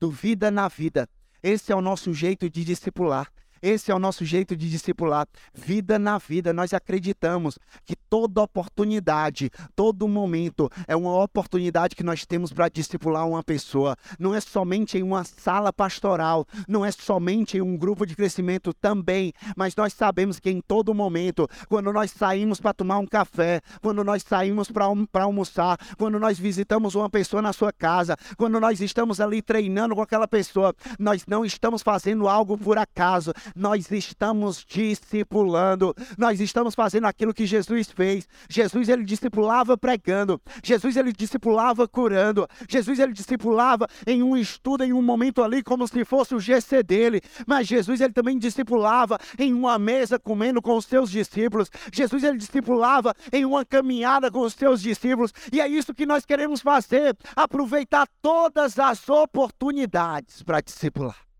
Do 0.00 0.10
vida 0.10 0.50
na 0.50 0.68
vida. 0.68 1.08
Esse 1.42 1.72
é 1.72 1.76
o 1.76 1.82
nosso 1.82 2.14
jeito 2.14 2.48
de 2.48 2.64
discipular. 2.64 3.30
Esse 3.62 3.92
é 3.92 3.94
o 3.94 3.98
nosso 4.00 4.24
jeito 4.24 4.56
de 4.56 4.68
discipular. 4.68 5.24
Vida 5.54 5.96
na 5.96 6.18
vida, 6.18 6.52
nós 6.52 6.74
acreditamos 6.74 7.56
que 7.84 7.94
toda 7.94 8.42
oportunidade, 8.42 9.50
todo 9.76 10.08
momento 10.08 10.68
é 10.88 10.96
uma 10.96 11.22
oportunidade 11.22 11.94
que 11.94 12.02
nós 12.02 12.26
temos 12.26 12.52
para 12.52 12.68
discipular 12.68 13.24
uma 13.24 13.40
pessoa. 13.44 13.96
Não 14.18 14.34
é 14.34 14.40
somente 14.40 14.98
em 14.98 15.02
uma 15.04 15.22
sala 15.22 15.72
pastoral, 15.72 16.44
não 16.66 16.84
é 16.84 16.90
somente 16.90 17.56
em 17.56 17.60
um 17.60 17.76
grupo 17.76 18.04
de 18.04 18.16
crescimento 18.16 18.74
também, 18.74 19.32
mas 19.56 19.76
nós 19.76 19.92
sabemos 19.92 20.40
que 20.40 20.50
em 20.50 20.60
todo 20.60 20.92
momento, 20.92 21.48
quando 21.68 21.92
nós 21.92 22.10
saímos 22.10 22.60
para 22.60 22.74
tomar 22.74 22.98
um 22.98 23.06
café, 23.06 23.60
quando 23.80 24.02
nós 24.02 24.24
saímos 24.24 24.72
para 24.72 25.22
almoçar, 25.22 25.78
quando 25.96 26.18
nós 26.18 26.36
visitamos 26.36 26.96
uma 26.96 27.08
pessoa 27.08 27.40
na 27.40 27.52
sua 27.52 27.72
casa, 27.72 28.16
quando 28.36 28.58
nós 28.58 28.80
estamos 28.80 29.20
ali 29.20 29.40
treinando 29.40 29.94
com 29.94 30.02
aquela 30.02 30.26
pessoa, 30.26 30.74
nós 30.98 31.24
não 31.28 31.44
estamos 31.44 31.80
fazendo 31.80 32.26
algo 32.26 32.58
por 32.58 32.76
acaso, 32.76 33.32
nós 33.54 33.90
estamos 33.90 34.64
discipulando, 34.64 35.94
nós 36.16 36.40
estamos 36.40 36.74
fazendo 36.74 37.06
aquilo 37.06 37.34
que 37.34 37.46
Jesus 37.46 37.90
fez. 37.90 38.28
Jesus 38.48 38.88
ele 38.88 39.04
discipulava 39.04 39.76
pregando, 39.76 40.40
Jesus 40.62 40.96
ele 40.96 41.12
discipulava 41.12 41.86
curando, 41.88 42.46
Jesus 42.68 42.98
ele 42.98 43.12
discipulava 43.12 43.86
em 44.06 44.22
um 44.22 44.36
estudo, 44.36 44.84
em 44.84 44.92
um 44.92 45.02
momento 45.02 45.42
ali 45.42 45.62
como 45.62 45.86
se 45.86 46.04
fosse 46.04 46.34
o 46.34 46.40
GC 46.40 46.82
dele, 46.82 47.20
mas 47.46 47.66
Jesus 47.66 48.00
ele 48.00 48.12
também 48.12 48.38
discipulava 48.38 49.18
em 49.38 49.52
uma 49.52 49.78
mesa 49.78 50.18
comendo 50.18 50.60
com 50.60 50.76
os 50.76 50.84
seus 50.84 51.10
discípulos. 51.10 51.70
Jesus 51.92 52.22
ele 52.22 52.38
discipulava 52.38 53.14
em 53.32 53.44
uma 53.44 53.64
caminhada 53.64 54.30
com 54.30 54.40
os 54.40 54.54
seus 54.54 54.80
discípulos, 54.80 55.32
e 55.52 55.60
é 55.60 55.68
isso 55.68 55.94
que 55.94 56.06
nós 56.06 56.24
queremos 56.24 56.60
fazer, 56.60 57.16
aproveitar 57.34 58.06
todas 58.20 58.78
as 58.78 59.08
oportunidades 59.08 60.42
para 60.42 60.60
discipular 60.60 61.31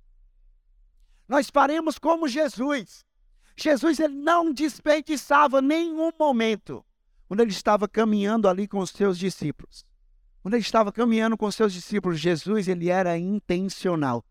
nós 1.29 1.50
faremos 1.50 1.99
como 1.99 2.29
Jesus. 2.29 3.05
Jesus 3.57 4.00
ele 4.00 4.14
não 4.14 4.52
desperdiçava 4.52 5.61
nenhum 5.61 6.11
momento 6.19 6.85
quando 7.26 7.41
ele 7.41 7.50
estava 7.50 7.88
caminhando 7.88 8.49
ali 8.49 8.69
com 8.69 8.79
os 8.79 8.91
seus 8.91 9.19
discípulos. 9.19 9.85
Quando 10.43 10.55
ele 10.55 10.62
estava 10.62 10.93
caminhando 10.93 11.37
com 11.37 11.47
os 11.47 11.55
seus 11.55 11.73
discípulos, 11.73 12.19
Jesus 12.19 12.69
ele 12.69 12.91
era 12.91 13.17
intencional. 13.17 14.25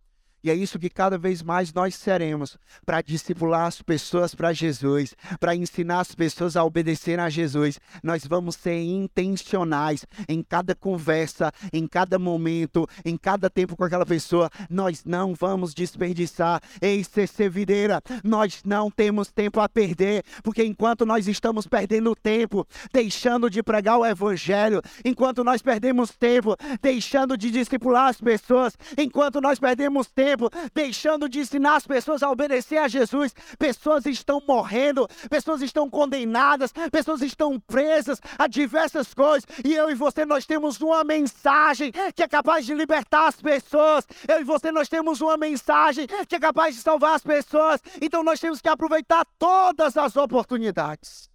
E 0.44 0.50
é 0.50 0.56
isso 0.56 0.80
que 0.80 0.90
cada 0.90 1.18
vez 1.18 1.44
mais 1.44 1.72
nós 1.72 1.96
seremos 1.96 2.58
para 2.86 3.02
discipular 3.02 3.68
as 3.68 3.82
pessoas 3.82 4.34
para 4.34 4.54
Jesus, 4.54 5.16
para 5.40 5.56
ensinar 5.56 6.00
as 6.00 6.16
pessoas 6.16 6.56
a 6.56 6.64
obedecer 6.64 7.20
a 7.20 7.30
Jesus. 7.30 7.80
Nós 8.02 8.26
vamos 8.26 8.56
ser 8.56 8.82
intencionais 8.82 10.06
em 10.28 10.42
cada 10.42 10.74
conversa, 10.74 11.52
em 11.72 11.88
cada 11.88 12.18
momento, 12.18 12.88
em 13.06 13.16
cada 13.18 13.50
tempo 13.50 13.76
com 13.76 13.84
aquela 13.84 14.06
pessoa. 14.06 14.50
Nós 14.70 15.04
não 15.06 15.36
vamos 15.36 15.74
desperdiçar. 15.74 16.62
Ei, 16.82 17.04
CC 17.04 17.48
Videira, 17.48 18.02
nós 18.24 18.62
não 18.66 18.90
temos 18.90 19.32
tempo 19.32 19.60
a 19.60 19.70
perder, 19.70 20.24
porque 20.44 20.64
enquanto 20.64 21.06
nós 21.06 21.28
estamos 21.28 21.68
perdendo 21.68 22.16
tempo, 22.16 22.68
deixando 22.92 23.50
de 23.50 23.62
pregar 23.62 24.00
o 24.00 24.06
Evangelho, 24.06 24.82
enquanto 25.06 25.44
nós 25.44 25.62
perdemos 25.62 26.12
tempo, 26.12 26.56
deixando 26.82 27.38
de 27.38 27.52
discipular 27.52 28.10
as 28.10 28.20
pessoas, 28.20 28.76
enquanto 28.98 29.40
nós 29.40 29.60
perdemos 29.60 30.08
tempo, 30.08 30.31
tempo, 30.32 30.50
deixando 30.74 31.28
de 31.28 31.40
ensinar 31.40 31.76
as 31.76 31.86
pessoas 31.86 32.24
a 32.24 32.30
obedecer 32.30 32.78
a 32.78 32.88
Jesus. 32.88 33.34
Pessoas 33.60 34.06
estão 34.06 34.42
morrendo, 34.48 35.08
pessoas 35.30 35.62
estão 35.62 35.90
condenadas, 35.90 36.72
pessoas 36.92 37.22
estão 37.22 37.60
presas 37.60 38.22
a 38.38 38.48
diversas 38.48 39.14
coisas. 39.14 39.46
E 39.64 39.74
eu 39.74 39.90
e 39.90 39.96
você, 39.96 40.26
nós 40.26 40.46
temos 40.46 40.80
uma 40.80 41.04
mensagem 41.04 41.92
que 42.16 42.24
é 42.24 42.28
capaz 42.28 42.66
de 42.66 42.74
libertar 42.74 43.28
as 43.28 43.42
pessoas. 43.42 44.08
Eu 44.28 44.42
e 44.42 44.44
você, 44.44 44.72
nós 44.72 44.88
temos 44.88 45.22
uma 45.22 45.38
mensagem 45.38 46.08
que 46.28 46.36
é 46.36 46.40
capaz 46.40 46.76
de 46.76 46.82
salvar 46.82 47.16
as 47.16 47.24
pessoas. 47.24 47.82
Então 48.02 48.24
nós 48.24 48.40
temos 48.40 48.62
que 48.62 48.70
aproveitar 48.70 49.26
todas 49.38 49.98
as 49.98 50.16
oportunidades. 50.16 51.30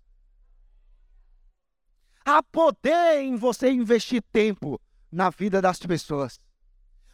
Há 2.25 2.43
poder 2.43 3.21
em 3.21 3.37
você 3.37 3.71
investir 3.71 4.23
tempo 4.33 4.81
na 5.13 5.31
vida 5.31 5.63
das 5.63 5.79
pessoas. 5.79 6.46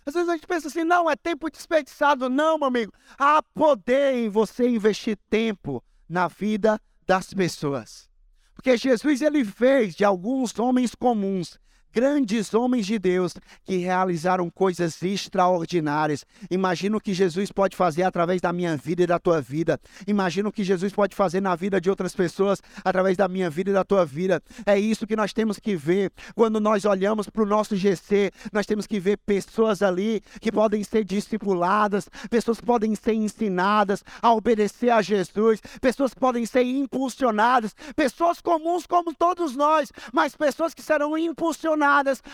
Às 0.04 0.14
vezes 0.14 0.28
a 0.28 0.32
gente 0.32 0.46
pensa 0.46 0.68
assim, 0.68 0.84
não, 0.84 1.10
é 1.10 1.16
tempo 1.16 1.50
desperdiçado. 1.50 2.28
Não, 2.28 2.58
meu 2.58 2.68
amigo. 2.68 2.92
Há 3.18 3.42
poder 3.54 4.14
em 4.14 4.28
você 4.28 4.68
investir 4.68 5.16
tempo 5.30 5.82
na 6.08 6.28
vida 6.28 6.80
das 7.06 7.32
pessoas. 7.32 8.10
Porque 8.54 8.76
Jesus 8.76 9.22
ele 9.22 9.44
fez 9.44 9.94
de 9.94 10.04
alguns 10.04 10.58
homens 10.58 10.94
comuns 10.94 11.58
grandes 11.92 12.54
homens 12.54 12.86
de 12.86 12.98
Deus 12.98 13.34
que 13.64 13.76
realizaram 13.76 14.48
coisas 14.48 15.02
extraordinárias. 15.02 16.24
Imagina 16.50 16.96
o 16.96 17.00
que 17.00 17.12
Jesus 17.12 17.52
pode 17.52 17.76
fazer 17.76 18.02
através 18.02 18.40
da 18.40 18.52
minha 18.52 18.76
vida 18.76 19.02
e 19.02 19.06
da 19.06 19.18
tua 19.18 19.40
vida. 19.40 19.78
Imagina 20.06 20.48
o 20.48 20.52
que 20.52 20.64
Jesus 20.64 20.92
pode 20.92 21.14
fazer 21.14 21.40
na 21.40 21.54
vida 21.54 21.80
de 21.80 21.90
outras 21.90 22.14
pessoas 22.14 22.62
através 22.82 23.16
da 23.16 23.28
minha 23.28 23.50
vida 23.50 23.70
e 23.70 23.74
da 23.74 23.84
tua 23.84 24.06
vida. 24.06 24.42
É 24.64 24.78
isso 24.78 25.06
que 25.06 25.14
nós 25.14 25.32
temos 25.32 25.58
que 25.58 25.76
ver. 25.76 26.10
Quando 26.34 26.58
nós 26.58 26.84
olhamos 26.84 27.28
para 27.28 27.42
o 27.42 27.46
nosso 27.46 27.76
GC, 27.76 28.30
nós 28.52 28.64
temos 28.64 28.86
que 28.86 28.98
ver 28.98 29.18
pessoas 29.18 29.82
ali 29.82 30.22
que 30.40 30.50
podem 30.50 30.82
ser 30.82 31.04
discipuladas, 31.04 32.08
pessoas 32.30 32.60
podem 32.60 32.94
ser 32.94 33.12
ensinadas 33.12 34.02
a 34.22 34.32
obedecer 34.32 34.90
a 34.90 35.02
Jesus, 35.02 35.60
pessoas 35.80 36.14
podem 36.14 36.46
ser 36.46 36.62
impulsionadas, 36.62 37.74
pessoas 37.94 38.40
comuns 38.40 38.86
como 38.86 39.14
todos 39.14 39.54
nós, 39.54 39.92
mas 40.12 40.34
pessoas 40.34 40.72
que 40.72 40.82
serão 40.82 41.18
impulsionadas 41.18 41.81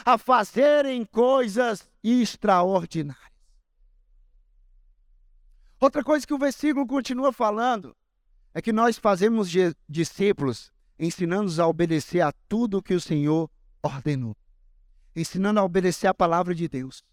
a 0.04 0.18
fazerem 0.18 1.04
coisas 1.04 1.88
extraordinárias. 2.02 3.28
Outra 5.80 6.02
coisa 6.02 6.26
que 6.26 6.34
o 6.34 6.38
versículo 6.38 6.86
continua 6.86 7.32
falando 7.32 7.94
é 8.52 8.60
que 8.60 8.72
nós 8.72 8.98
fazemos 8.98 9.48
discípulos 9.88 10.72
ensinando-os 10.98 11.60
a 11.60 11.66
obedecer 11.66 12.20
a 12.20 12.32
tudo 12.48 12.82
que 12.82 12.94
o 12.94 13.00
Senhor 13.00 13.48
ordenou, 13.82 14.36
ensinando 15.14 15.60
a 15.60 15.64
obedecer 15.64 16.08
a 16.08 16.14
palavra 16.14 16.54
de 16.54 16.66
Deus. 16.68 17.04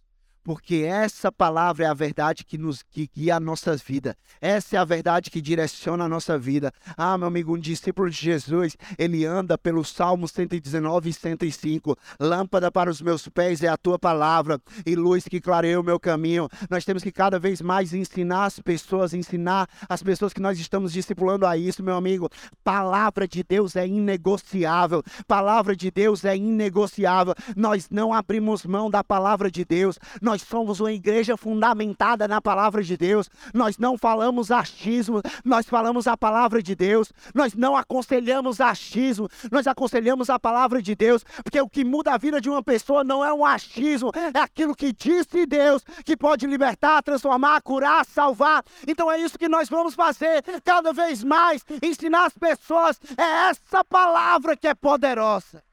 Porque 0.46 0.86
essa 0.88 1.32
palavra 1.32 1.86
é 1.86 1.88
a 1.88 1.94
verdade 1.94 2.46
que 2.46 2.56
nos 2.56 2.84
que 2.84 3.10
guia 3.14 3.38
a 3.38 3.40
nossa 3.40 3.76
vida. 3.76 4.16
Essa 4.40 4.76
é 4.76 4.80
a 4.80 4.86
verdade 4.86 5.32
que 5.32 5.42
direciona 5.42 6.04
a 6.04 6.08
nossa 6.08 6.38
vida. 6.38 6.72
Ah, 6.96 7.18
meu 7.18 7.28
amigo, 7.28 7.56
um 7.56 7.60
discípulo 7.60 8.12
de 8.12 8.16
Jesus, 8.16 8.78
ele 8.96 9.26
anda 9.26 9.58
pelo 9.58 9.84
Salmo 9.84 10.28
119 10.28 11.10
e 11.10 11.14
105. 11.14 11.98
Lâmpada 12.20 12.72
para 12.72 12.92
os 12.92 13.02
meus 13.02 13.28
pés 13.28 13.64
é 13.64 13.68
a 13.68 13.76
tua 13.76 13.98
palavra 13.98 14.62
e 14.86 14.96
luz 14.96 15.24
que 15.28 15.42
clareia 15.42 15.80
o 15.80 15.84
meu 15.84 16.00
caminho. 16.00 16.48
Nós 16.70 16.86
temos 16.86 17.02
que 17.02 17.12
cada 17.12 17.40
vez 17.40 17.60
mais 17.60 17.92
ensinar 17.92 18.46
as 18.46 18.60
pessoas, 18.60 19.16
ensinar 19.16 19.68
as 19.90 20.04
pessoas 20.04 20.32
que 20.32 20.42
nós 20.42 20.60
estamos 20.60 20.94
discipulando 20.94 21.48
a 21.48 21.58
isso, 21.58 21.82
meu 21.82 21.96
amigo. 21.96 22.30
Palavra 22.64 23.28
de 23.28 23.44
Deus 23.44 23.76
é 23.76 23.88
inegociável. 23.88 25.02
Palavra 25.28 25.76
de 25.76 25.90
Deus 25.90 26.24
é 26.24 26.38
inegociável. 26.38 27.34
Nós 27.56 27.90
não 27.90 28.14
abrimos 28.14 28.64
mão 28.64 28.92
da 28.92 29.04
palavra 29.04 29.50
de 29.50 29.66
Deus. 29.66 29.98
Nós 30.22 30.35
nós 30.36 30.42
somos 30.42 30.82
uma 30.82 30.92
igreja 30.92 31.38
fundamentada 31.38 32.28
na 32.28 32.42
palavra 32.42 32.84
de 32.84 32.98
Deus. 32.98 33.30
Nós 33.54 33.78
não 33.78 33.98
falamos 33.98 34.52
achismo, 34.52 35.22
nós 35.46 35.66
falamos 35.66 36.08
a 36.08 36.18
palavra 36.18 36.62
de 36.62 36.76
Deus. 36.76 37.14
Nós 37.34 37.54
não 37.54 37.78
aconselhamos 37.78 38.60
achismo, 38.60 39.30
nós 39.50 39.66
aconselhamos 39.66 40.30
a 40.30 40.38
palavra 40.38 40.82
de 40.82 40.94
Deus. 40.94 41.24
Porque 41.42 41.62
o 41.62 41.70
que 41.70 41.86
muda 41.86 42.14
a 42.14 42.18
vida 42.18 42.42
de 42.42 42.50
uma 42.50 42.62
pessoa 42.62 43.02
não 43.02 43.24
é 43.24 43.32
um 43.34 43.46
achismo, 43.46 44.12
é 44.34 44.40
aquilo 44.40 44.76
que 44.76 44.92
disse 44.92 45.46
Deus, 45.46 45.86
que 46.04 46.18
pode 46.18 46.46
libertar, 46.46 47.02
transformar, 47.02 47.62
curar, 47.62 48.06
salvar. 48.06 48.62
Então 48.86 49.10
é 49.10 49.18
isso 49.18 49.40
que 49.40 49.48
nós 49.48 49.70
vamos 49.70 49.96
fazer 49.96 50.44
cada 50.66 50.92
vez 50.92 51.24
mais, 51.24 51.64
ensinar 51.82 52.26
as 52.26 52.38
pessoas. 52.38 53.00
É 53.18 53.50
essa 53.52 53.86
palavra 53.86 54.58
que 54.58 54.68
é 54.68 54.76
poderosa. 54.76 55.64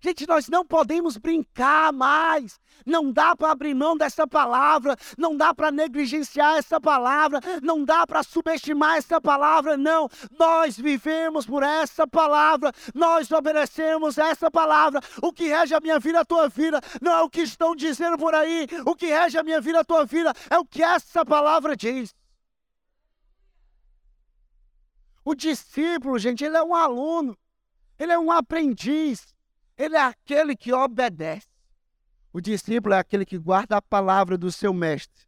Gente, 0.00 0.28
nós 0.28 0.48
não 0.48 0.64
podemos 0.64 1.16
brincar 1.16 1.92
mais. 1.92 2.60
Não 2.86 3.12
dá 3.12 3.34
para 3.34 3.50
abrir 3.50 3.74
mão 3.74 3.96
dessa 3.96 4.26
palavra. 4.28 4.96
Não 5.16 5.36
dá 5.36 5.52
para 5.52 5.72
negligenciar 5.72 6.56
essa 6.56 6.80
palavra. 6.80 7.40
Não 7.62 7.84
dá 7.84 8.06
para 8.06 8.22
subestimar 8.22 8.96
essa 8.96 9.20
palavra. 9.20 9.76
Não. 9.76 10.08
Nós 10.38 10.76
vivemos 10.78 11.46
por 11.46 11.64
essa 11.64 12.06
palavra. 12.06 12.72
Nós 12.94 13.30
obedecemos 13.32 14.18
essa 14.18 14.48
palavra. 14.50 15.00
O 15.20 15.32
que 15.32 15.48
rege 15.48 15.74
a 15.74 15.80
minha 15.80 15.98
vida, 15.98 16.20
a 16.20 16.24
tua 16.24 16.48
vida, 16.48 16.80
não 17.02 17.12
é 17.12 17.22
o 17.22 17.30
que 17.30 17.40
estão 17.40 17.74
dizendo 17.74 18.16
por 18.16 18.34
aí. 18.34 18.68
O 18.86 18.94
que 18.94 19.06
rege 19.06 19.36
a 19.36 19.42
minha 19.42 19.60
vida, 19.60 19.80
a 19.80 19.84
tua 19.84 20.04
vida, 20.04 20.32
é 20.48 20.58
o 20.58 20.64
que 20.64 20.82
essa 20.82 21.26
palavra 21.26 21.76
diz. 21.76 22.14
O 25.24 25.34
discípulo, 25.34 26.18
gente, 26.18 26.44
ele 26.44 26.56
é 26.56 26.62
um 26.62 26.74
aluno. 26.74 27.36
Ele 27.98 28.12
é 28.12 28.18
um 28.18 28.30
aprendiz. 28.30 29.36
Ele 29.78 29.96
é 29.96 30.02
aquele 30.02 30.56
que 30.56 30.72
obedece. 30.72 31.46
O 32.32 32.40
discípulo 32.40 32.94
é 32.94 32.98
aquele 32.98 33.24
que 33.24 33.38
guarda 33.38 33.76
a 33.76 33.82
palavra 33.82 34.36
do 34.36 34.50
seu 34.50 34.74
mestre, 34.74 35.24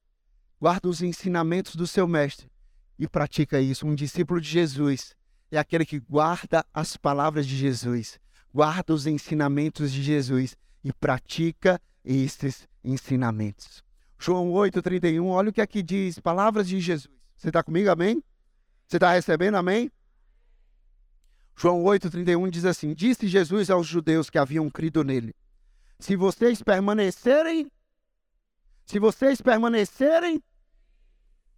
guarda 0.61 0.88
os 0.88 1.00
ensinamentos 1.00 1.76
do 1.76 1.87
seu 1.87 2.07
mestre 2.07 2.50
e 2.99 3.09
pratica 3.09 3.61
isso. 3.61 3.87
Um 3.87 3.95
discípulo 3.95 4.40
de 4.40 4.49
Jesus 4.49 5.14
é 5.52 5.59
aquele 5.59 5.87
que 5.87 6.00
guarda 6.00 6.66
as 6.75 6.97
palavras 6.97 7.47
de 7.47 7.57
Jesus, 7.57 8.19
guarda 8.52 8.92
os 8.92 9.07
ensinamentos 9.07 9.92
de 9.92 10.02
Jesus 10.02 10.57
e 10.83 10.92
pratica 10.92 11.80
esses 12.04 12.69
ensinamentos. 12.85 13.85
João 14.19 14.50
8,31, 14.50 15.25
olha 15.26 15.50
o 15.50 15.52
que 15.52 15.61
aqui 15.61 15.83
diz, 15.83 16.19
palavras 16.19 16.69
de 16.69 16.80
Jesus. 16.80 17.09
Você 17.37 17.49
está 17.49 17.62
comigo, 17.62 17.88
amém? 17.88 18.23
Você 18.87 18.97
está 18.97 19.12
recebendo, 19.12 19.54
amém? 19.54 19.90
João 21.60 21.82
8,31 21.82 22.48
diz 22.48 22.64
assim: 22.64 22.94
Disse 22.94 23.28
Jesus 23.28 23.68
aos 23.68 23.86
judeus 23.86 24.30
que 24.30 24.38
haviam 24.38 24.70
crido 24.70 25.04
nele: 25.04 25.34
Se 25.98 26.16
vocês 26.16 26.62
permanecerem, 26.62 27.70
se 28.86 28.98
vocês 28.98 29.42
permanecerem 29.42 30.42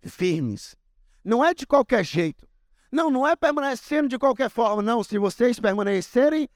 firmes, 0.02 0.74
não 1.24 1.44
é 1.44 1.54
de 1.54 1.64
qualquer 1.64 2.04
jeito, 2.04 2.48
não, 2.90 3.12
não 3.12 3.24
é 3.24 3.36
permanecendo 3.36 4.08
de 4.08 4.18
qualquer 4.18 4.50
forma, 4.50 4.82
não. 4.82 5.04
Se 5.04 5.18
vocês 5.18 5.60
permanecerem 5.60 6.48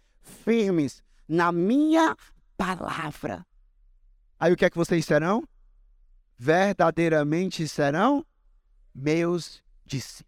firmes 0.45 1.01
na 1.29 1.53
minha 1.53 2.17
palavra, 2.57 3.47
aí 4.41 4.53
o 4.53 4.57
que 4.57 4.65
é 4.65 4.71
que 4.71 4.77
vocês 4.77 5.07
serão? 5.07 5.45
Verdadeiramente 6.37 7.69
serão 7.69 8.27
meus 8.93 9.63
discípulos. 9.85 10.26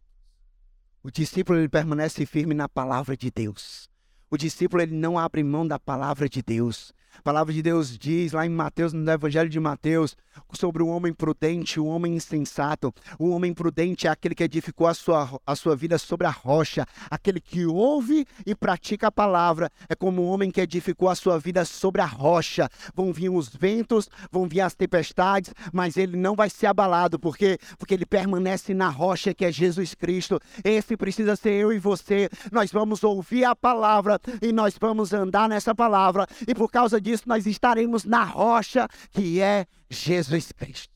O 1.02 1.11
discípulo 1.11 1.59
ele 1.59 1.69
permanece 1.69 2.27
firme 2.27 2.55
na 2.55 2.68
palavra 2.68 3.16
de 3.16 3.31
Deus. 3.31 3.88
O 4.29 4.37
discípulo 4.37 4.83
ele 4.83 4.94
não 4.94 5.18
abre 5.18 5.44
mão 5.44 5.66
da 5.66 5.79
palavra 5.79 6.29
de 6.29 6.42
Deus. 6.42 6.92
A 7.16 7.23
palavra 7.23 7.53
de 7.53 7.62
Deus 7.62 7.97
diz 7.97 8.33
lá 8.33 8.47
em 8.47 8.49
Mateus, 8.49 8.92
no 8.92 9.11
Evangelho 9.11 9.49
de 9.49 9.59
Mateus, 9.59 10.16
sobre 10.53 10.83
o 10.83 10.88
homem 10.88 11.12
prudente, 11.12 11.81
o 11.81 11.87
homem 11.87 12.14
insensato. 12.14 12.92
O 13.18 13.31
homem 13.31 13.53
prudente 13.53 14.07
é 14.07 14.11
aquele 14.11 14.35
que 14.35 14.44
edificou 14.44 14.87
a 14.87 14.94
sua, 14.94 15.40
a 15.47 15.57
sua 15.57 15.75
vida 15.75 15.99
sobre 15.99 16.27
a 16.27 16.31
rocha, 16.31 16.87
aquele 17.11 17.40
que 17.40 17.66
ouve 17.66 18.27
e 18.47 18.55
pratica 18.55 19.09
a 19.09 19.12
palavra. 19.12 19.71
É 19.88 19.94
como 19.94 20.23
o 20.23 20.27
homem 20.27 20.51
que 20.51 20.61
edificou 20.61 21.09
a 21.09 21.14
sua 21.14 21.38
vida 21.38 21.64
sobre 21.64 22.01
a 22.01 22.07
rocha. 22.07 22.68
Vão 22.94 23.12
vir 23.12 23.31
os 23.31 23.49
ventos, 23.49 24.09
vão 24.31 24.49
vir 24.49 24.61
as 24.61 24.75
tempestades, 24.75 25.53
mas 25.73 25.97
ele 25.97 26.16
não 26.16 26.35
vai 26.35 26.51
ser 26.51 26.66
abalado, 26.66 27.18
porque 27.18 27.59
porque 27.79 27.94
ele 27.94 28.07
permanece 28.07 28.75
na 28.75 28.88
rocha 28.88 29.35
que 29.35 29.44
é 29.44 29.53
Jesus 29.53 29.94
Cristo. 29.94 30.40
Esse 30.64 30.97
precisa 30.97 31.37
ser 31.37 31.53
eu 31.53 31.73
e 31.73 31.79
você. 31.79 32.29
Nós 32.53 32.71
vamos 32.71 33.03
ouvir 33.05 33.44
a 33.44 33.55
palavra 33.55 34.21
e 34.40 34.53
nós 34.53 34.77
vamos 34.81 35.12
andar 35.12 35.49
nessa 35.49 35.75
palavra. 35.75 36.27
E 36.47 36.55
por 36.55 36.71
causa 36.71 37.01
disso 37.09 37.25
nós 37.27 37.47
estaremos 37.47 38.05
na 38.05 38.23
rocha 38.23 38.87
que 39.11 39.40
é 39.40 39.66
Jesus 39.88 40.53
Cristo. 40.53 40.92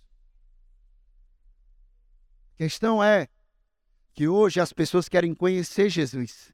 A 2.55 2.57
questão 2.59 3.03
é 3.03 3.29
que 4.13 4.29
hoje 4.29 4.61
as 4.61 4.73
pessoas 4.73 5.09
querem 5.09 5.35
conhecer 5.35 5.89
Jesus, 5.89 6.53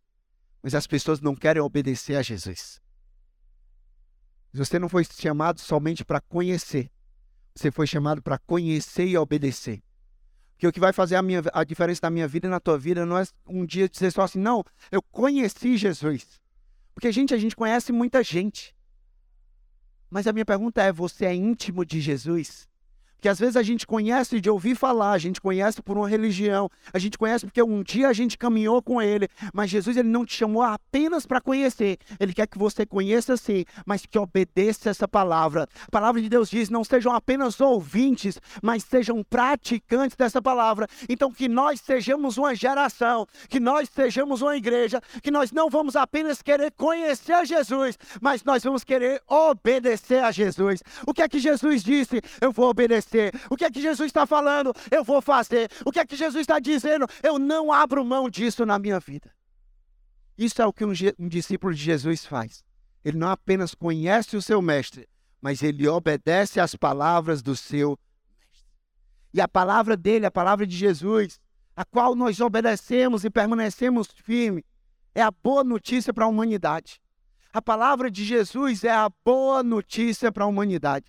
mas 0.63 0.75
as 0.75 0.87
pessoas 0.87 1.21
não 1.21 1.35
querem 1.35 1.61
obedecer 1.61 2.17
a 2.17 2.23
Jesus. 2.23 2.81
Você 4.53 4.79
não 4.79 4.89
foi 4.89 5.05
chamado 5.05 5.61
somente 5.61 6.05
para 6.05 6.21
conhecer, 6.21 6.91
você 7.55 7.71
foi 7.71 7.87
chamado 7.87 8.23
para 8.23 8.39
conhecer 8.39 9.07
e 9.07 9.19
obedecer. 9.19 9.83
Porque 10.53 10.67
o 10.67 10.73
que 10.73 10.81
vai 10.81 10.93
fazer 10.93 11.17
a, 11.17 11.23
minha, 11.23 11.43
a 11.53 11.63
diferença 11.63 12.03
da 12.03 12.11
minha 12.11 12.27
vida 12.27 12.47
e 12.47 12.51
na 12.51 12.59
tua 12.59 12.79
vida 12.79 13.05
não 13.05 13.19
é 13.19 13.25
um 13.47 13.65
dia 13.65 13.89
dizer 13.89 14.11
só 14.13 14.23
assim, 14.23 14.41
não, 14.41 14.65
eu 14.91 15.03
conheci 15.03 15.77
Jesus. 15.77 16.41
Porque, 16.95 17.13
gente, 17.13 17.33
a 17.33 17.39
gente 17.39 17.55
conhece 17.55 17.93
muita 17.93 18.25
gente. 18.25 18.75
Mas 20.11 20.27
a 20.27 20.33
minha 20.33 20.45
pergunta 20.45 20.83
é: 20.83 20.93
você 20.93 21.25
é 21.27 21.35
íntimo 21.35 21.85
de 21.85 22.01
Jesus? 22.01 22.68
Porque 23.19 23.29
às 23.29 23.39
vezes 23.41 23.57
a 23.57 23.65
gente 23.65 23.85
conhece 23.85 24.41
de 24.41 24.49
ouvir 24.49 24.77
falar, 24.77 25.11
a 25.11 25.19
gente 25.19 25.41
conhece 25.41 25.83
por 25.83 25.99
uma 25.99 26.09
religião, 26.09 26.71
a 26.93 27.01
gente 27.01 27.19
conhece 27.19 27.45
porque 27.45 27.61
um 27.61 27.83
dia 27.83 28.07
a 28.07 28.13
gente 28.13 28.39
caminhou 28.39 28.81
com 28.81 29.03
ele, 29.03 29.29
mas 29.53 29.71
Jesus 29.71 29.97
ele 29.97 30.09
não 30.09 30.25
te 30.25 30.35
chamou 30.35 30.63
apenas 30.63 31.27
para 31.27 31.41
conhecer, 31.41 31.99
ele 32.21 32.33
quer 32.33 32.47
que 32.47 32.57
você 32.57 32.87
conheça 32.87 33.37
sim, 33.37 33.65
mas 33.85 34.07
que 34.07 34.17
obedeça 34.17 34.91
essa 34.91 35.09
palavra. 35.09 35.67
A 35.89 35.91
palavra 35.91 36.23
de 36.23 36.29
Deus 36.29 36.49
diz: 36.49 36.71
não 36.71 36.85
sejam 36.85 37.13
apenas 37.13 37.61
ouvintes, 37.61 38.41
mas 38.63 38.85
sejam 38.85 39.25
praticantes 39.25 40.17
dessa 40.17 40.41
palavra. 40.41 40.87
Então 41.09 41.33
que 41.33 41.49
nós 41.49 41.81
sejamos 41.81 42.39
uma 42.39 42.55
geração, 42.55 43.27
que 43.49 43.59
nós 43.59 43.89
sejamos 43.89 44.43
uma 44.43 44.57
igreja, 44.57 45.03
que 45.25 45.33
nós 45.33 45.51
não 45.51 45.69
vamos 45.69 45.97
apenas 45.97 46.41
querer 46.41 46.71
conhecer 46.71 47.45
Jesus, 47.45 47.99
mas 48.21 48.45
nós 48.45 48.63
vamos 48.63 48.85
querer 48.85 49.21
obedecer 49.27 50.23
a 50.23 50.31
Jesus. 50.31 50.85
O 51.05 51.13
que 51.13 51.21
é 51.21 51.29
que 51.29 51.41
Jesus 51.41 51.83
disse? 51.83 52.23
Eu 52.41 52.53
vou 52.53 52.71
obedecer 52.71 53.08
obedecer. 53.09 53.33
O 53.51 53.57
que 53.57 53.65
é 53.65 53.71
que 53.71 53.81
Jesus 53.81 54.07
está 54.07 54.27
falando? 54.27 54.73
Eu 54.91 55.03
vou 55.03 55.21
fazer. 55.23 55.71
O 55.85 55.91
que 55.91 55.99
é 55.99 56.07
que 56.07 56.17
Jesus 56.17 56.43
está 56.43 56.59
dizendo? 56.59 57.07
Eu 57.23 57.39
não 57.39 57.73
abro 57.73 58.05
mão 58.05 58.29
disso 58.29 58.65
na 58.67 58.79
minha 58.79 59.01
vida. 59.01 59.33
Isso 60.37 60.61
é 60.63 60.67
o 60.67 60.73
que 60.73 60.85
um, 60.85 60.93
um 61.19 61.29
discípulo 61.29 61.75
de 61.75 61.83
Jesus 61.83 62.25
faz. 62.25 62.63
Ele 63.05 63.19
não 63.19 63.31
apenas 63.31 63.75
conhece 63.75 64.37
o 64.37 64.43
seu 64.43 64.61
mestre, 64.61 65.09
mas 65.41 65.63
ele 65.63 65.89
obedece 65.89 66.61
às 66.61 66.75
palavras 66.75 67.43
do 67.43 67.57
seu 67.57 67.91
mestre. 67.91 68.09
E 69.33 69.41
a 69.41 69.49
palavra 69.49 69.97
dele, 69.97 70.27
a 70.27 70.31
palavra 70.31 70.67
de 70.67 70.77
Jesus, 70.77 71.41
a 71.77 71.85
qual 71.85 72.15
nós 72.15 72.41
obedecemos 72.41 73.25
e 73.25 73.31
permanecemos 73.31 74.09
firmes, 74.23 74.65
é 75.15 75.23
a 75.23 75.31
boa 75.31 75.65
notícia 75.65 76.13
para 76.13 76.25
a 76.25 76.29
humanidade. 76.29 77.01
A 77.53 77.61
palavra 77.61 78.11
de 78.11 78.25
Jesus 78.25 78.85
é 78.85 78.91
a 78.91 79.11
boa 79.25 79.63
notícia 79.63 80.31
para 80.31 80.45
a 80.45 80.47
humanidade. 80.47 81.07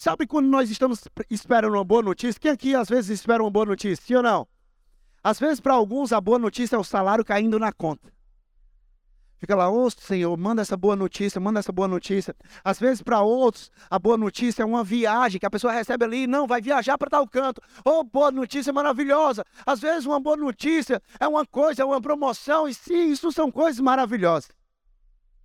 Sabe 0.00 0.26
quando 0.26 0.46
nós 0.46 0.70
estamos 0.70 1.06
esperando 1.28 1.74
uma 1.74 1.84
boa 1.84 2.00
notícia? 2.00 2.40
Quem 2.40 2.50
aqui 2.50 2.74
às 2.74 2.88
vezes 2.88 3.10
espera 3.10 3.42
uma 3.42 3.50
boa 3.50 3.66
notícia, 3.66 4.02
sim 4.02 4.14
ou 4.14 4.22
não? 4.22 4.48
Às 5.22 5.38
vezes, 5.38 5.60
para 5.60 5.74
alguns, 5.74 6.10
a 6.10 6.18
boa 6.18 6.38
notícia 6.38 6.74
é 6.74 6.78
o 6.78 6.82
salário 6.82 7.22
caindo 7.22 7.58
na 7.58 7.70
conta. 7.70 8.10
Fica 9.36 9.54
lá, 9.54 9.68
ô 9.68 9.84
oh, 9.84 9.90
Senhor, 9.90 10.34
manda 10.38 10.62
essa 10.62 10.74
boa 10.74 10.96
notícia, 10.96 11.38
manda 11.38 11.58
essa 11.58 11.70
boa 11.70 11.86
notícia. 11.86 12.34
Às 12.64 12.80
vezes, 12.80 13.02
para 13.02 13.20
outros, 13.20 13.70
a 13.90 13.98
boa 13.98 14.16
notícia 14.16 14.62
é 14.62 14.64
uma 14.64 14.82
viagem 14.82 15.38
que 15.38 15.44
a 15.44 15.50
pessoa 15.50 15.70
recebe 15.70 16.02
ali, 16.02 16.26
não, 16.26 16.46
vai 16.46 16.62
viajar 16.62 16.96
para 16.96 17.10
tal 17.10 17.28
canto. 17.28 17.60
Ô, 17.84 17.98
oh, 17.98 18.02
boa 18.02 18.30
notícia 18.30 18.72
maravilhosa. 18.72 19.44
Às 19.66 19.80
vezes, 19.80 20.06
uma 20.06 20.18
boa 20.18 20.38
notícia 20.38 21.02
é 21.20 21.28
uma 21.28 21.44
coisa, 21.44 21.82
é 21.82 21.84
uma 21.84 22.00
promoção, 22.00 22.66
e 22.66 22.72
sim, 22.72 23.10
isso 23.10 23.30
são 23.30 23.50
coisas 23.50 23.78
maravilhosas. 23.78 24.48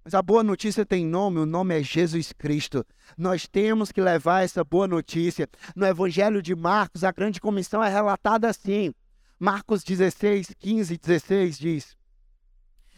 Mas 0.06 0.14
a 0.14 0.22
boa 0.22 0.44
notícia 0.44 0.86
tem 0.86 1.04
nome, 1.04 1.40
o 1.40 1.48
nome 1.48 1.80
é 1.80 1.82
Jesus 1.82 2.32
Cristo. 2.32 2.86
Nós 3.18 3.48
temos 3.48 3.92
que 3.92 4.00
levar 4.00 4.44
essa 4.44 4.64
boa 4.64 4.88
notícia. 4.88 5.50
No 5.76 5.84
Evangelho 5.84 6.44
de 6.44 6.56
Marcos, 6.56 7.04
a 7.04 7.12
grande 7.12 7.42
comissão 7.42 7.84
é 7.84 7.90
relatada 7.90 8.48
assim. 8.48 8.94
Marcos 9.40 9.84
16, 9.84 10.54
15 10.60 10.98
16 11.00 11.58
diz: 11.58 11.98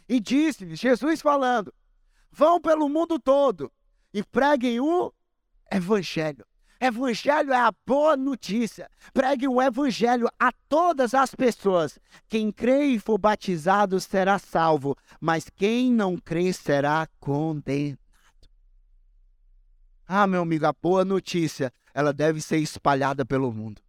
E 0.10 0.20
disse 0.20 0.76
Jesus 0.76 1.22
falando: 1.22 1.74
Vão 2.30 2.60
pelo 2.60 2.90
mundo 2.90 3.18
todo 3.18 3.72
e 4.14 4.22
preguem 4.22 4.82
o 4.82 5.14
Evangelho. 5.72 6.46
Evangelho 6.80 7.52
é 7.52 7.58
a 7.58 7.74
boa 7.86 8.16
notícia. 8.16 8.90
Pregue 9.14 9.48
o 9.48 9.62
evangelho 9.62 10.28
a 10.40 10.52
todas 10.70 11.14
as 11.14 11.34
pessoas. 11.34 11.98
Quem 12.28 12.52
crê 12.52 12.86
e 12.86 13.00
for 13.00 13.18
batizado 13.18 14.00
será 14.00 14.38
salvo, 14.38 14.96
mas 15.20 15.50
quem 15.50 15.92
não 15.92 16.18
crê 16.18 16.54
será 16.54 17.08
condenado. 17.20 17.98
Ah, 20.08 20.26
meu 20.26 20.44
amigo, 20.44 20.66
a 20.66 20.72
boa 20.72 21.04
notícia, 21.04 21.74
ela 21.94 22.14
deve 22.14 22.42
ser 22.42 22.58
espalhada 22.60 23.26
pelo 23.26 23.52
mundo. 23.52 23.82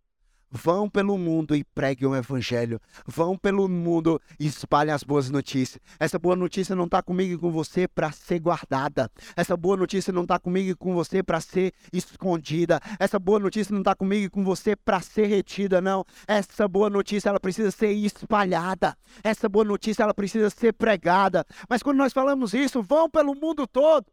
Vão 0.50 0.88
pelo 0.88 1.18
mundo 1.18 1.54
e 1.54 1.62
preguem 1.62 2.08
o 2.08 2.16
evangelho. 2.16 2.80
Vão 3.06 3.36
pelo 3.36 3.68
mundo 3.68 4.20
e 4.40 4.46
espalhem 4.46 4.94
as 4.94 5.02
boas 5.02 5.28
notícias. 5.28 5.78
Essa 6.00 6.18
boa 6.18 6.34
notícia 6.34 6.74
não 6.74 6.86
está 6.86 7.02
comigo 7.02 7.34
e 7.34 7.38
com 7.38 7.50
você 7.50 7.86
para 7.86 8.10
ser 8.10 8.38
guardada. 8.38 9.10
Essa 9.36 9.56
boa 9.56 9.76
notícia 9.76 10.10
não 10.12 10.22
está 10.22 10.38
comigo 10.38 10.70
e 10.70 10.74
com 10.74 10.94
você 10.94 11.22
para 11.22 11.38
ser 11.40 11.74
escondida. 11.92 12.80
Essa 12.98 13.18
boa 13.18 13.38
notícia 13.38 13.72
não 13.72 13.80
está 13.80 13.94
comigo 13.94 14.24
e 14.24 14.30
com 14.30 14.42
você 14.42 14.74
para 14.74 15.00
ser 15.00 15.26
retida, 15.26 15.82
não. 15.82 16.02
Essa 16.26 16.66
boa 16.66 16.88
notícia 16.88 17.28
ela 17.28 17.40
precisa 17.40 17.70
ser 17.70 17.92
espalhada. 17.92 18.96
Essa 19.22 19.50
boa 19.50 19.66
notícia 19.66 20.02
ela 20.02 20.14
precisa 20.14 20.48
ser 20.48 20.72
pregada. 20.72 21.44
Mas 21.68 21.82
quando 21.82 21.98
nós 21.98 22.12
falamos 22.14 22.54
isso, 22.54 22.82
vão 22.82 23.10
pelo 23.10 23.34
mundo 23.34 23.66
todo. 23.66 24.06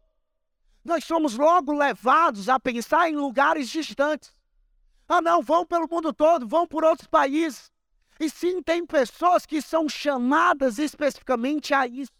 Nós 0.84 1.02
somos 1.02 1.36
logo 1.36 1.72
levados 1.72 2.48
a 2.48 2.60
pensar 2.60 3.08
em 3.08 3.16
lugares 3.16 3.68
distantes. 3.68 4.35
Ah, 5.08 5.20
não, 5.20 5.42
vão 5.42 5.64
pelo 5.64 5.88
mundo 5.88 6.12
todo, 6.12 6.46
vão 6.46 6.66
por 6.66 6.84
outros 6.84 7.06
países. 7.06 7.70
E 8.18 8.30
sim, 8.30 8.62
tem 8.62 8.84
pessoas 8.84 9.44
que 9.44 9.60
são 9.60 9.88
chamadas 9.88 10.78
especificamente 10.78 11.74
a 11.74 11.86
isso. 11.86 12.12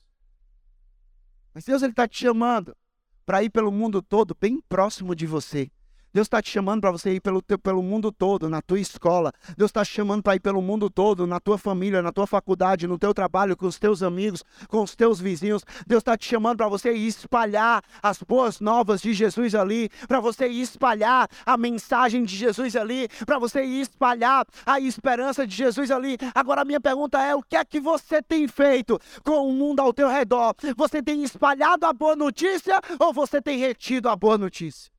Mas 1.54 1.64
Deus 1.64 1.82
está 1.82 2.06
te 2.06 2.18
chamando 2.18 2.76
para 3.24 3.42
ir 3.42 3.50
pelo 3.50 3.72
mundo 3.72 4.02
todo, 4.02 4.36
bem 4.38 4.60
próximo 4.68 5.14
de 5.14 5.26
você. 5.26 5.70
Deus 6.16 6.24
está 6.24 6.40
te 6.40 6.48
chamando 6.48 6.80
para 6.80 6.90
você 6.90 7.12
ir 7.12 7.20
pelo, 7.20 7.42
teu, 7.42 7.58
pelo 7.58 7.82
mundo 7.82 8.10
todo, 8.10 8.48
na 8.48 8.62
tua 8.62 8.80
escola. 8.80 9.30
Deus 9.54 9.68
está 9.68 9.84
te 9.84 9.92
chamando 9.92 10.22
para 10.22 10.34
ir 10.34 10.40
pelo 10.40 10.62
mundo 10.62 10.88
todo, 10.88 11.26
na 11.26 11.38
tua 11.38 11.58
família, 11.58 12.00
na 12.00 12.10
tua 12.10 12.26
faculdade, 12.26 12.86
no 12.86 12.98
teu 12.98 13.12
trabalho, 13.12 13.54
com 13.54 13.66
os 13.66 13.78
teus 13.78 14.02
amigos, 14.02 14.42
com 14.66 14.82
os 14.82 14.96
teus 14.96 15.20
vizinhos. 15.20 15.62
Deus 15.86 16.00
está 16.00 16.16
te 16.16 16.26
chamando 16.26 16.56
para 16.56 16.68
você 16.68 16.90
ir 16.94 17.06
espalhar 17.06 17.82
as 18.02 18.22
boas 18.22 18.60
novas 18.60 19.02
de 19.02 19.12
Jesus 19.12 19.54
ali, 19.54 19.90
para 20.08 20.18
você 20.18 20.48
ir 20.48 20.62
espalhar 20.62 21.28
a 21.44 21.58
mensagem 21.58 22.24
de 22.24 22.34
Jesus 22.34 22.74
ali, 22.76 23.10
para 23.26 23.38
você 23.38 23.62
ir 23.62 23.82
espalhar 23.82 24.46
a 24.64 24.80
esperança 24.80 25.46
de 25.46 25.54
Jesus 25.54 25.90
ali. 25.90 26.16
Agora 26.34 26.62
a 26.62 26.64
minha 26.64 26.80
pergunta 26.80 27.20
é: 27.20 27.34
o 27.34 27.42
que 27.42 27.56
é 27.56 27.62
que 27.62 27.78
você 27.78 28.22
tem 28.22 28.48
feito 28.48 28.98
com 29.22 29.46
o 29.46 29.52
mundo 29.52 29.80
ao 29.80 29.92
teu 29.92 30.08
redor? 30.08 30.54
Você 30.78 31.02
tem 31.02 31.22
espalhado 31.22 31.84
a 31.84 31.92
boa 31.92 32.16
notícia 32.16 32.80
ou 32.98 33.12
você 33.12 33.42
tem 33.42 33.58
retido 33.58 34.08
a 34.08 34.16
boa 34.16 34.38
notícia? 34.38 34.95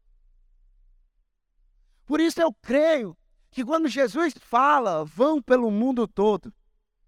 Por 2.08 2.22
isso 2.22 2.42
eu 2.42 2.54
creio 2.54 3.16
que 3.52 3.66
quando 3.66 3.90
Jesus 3.90 4.34
fala, 4.40 5.04
vão 5.04 5.42
pelo 5.42 5.70
mundo 5.70 6.08
todo, 6.08 6.54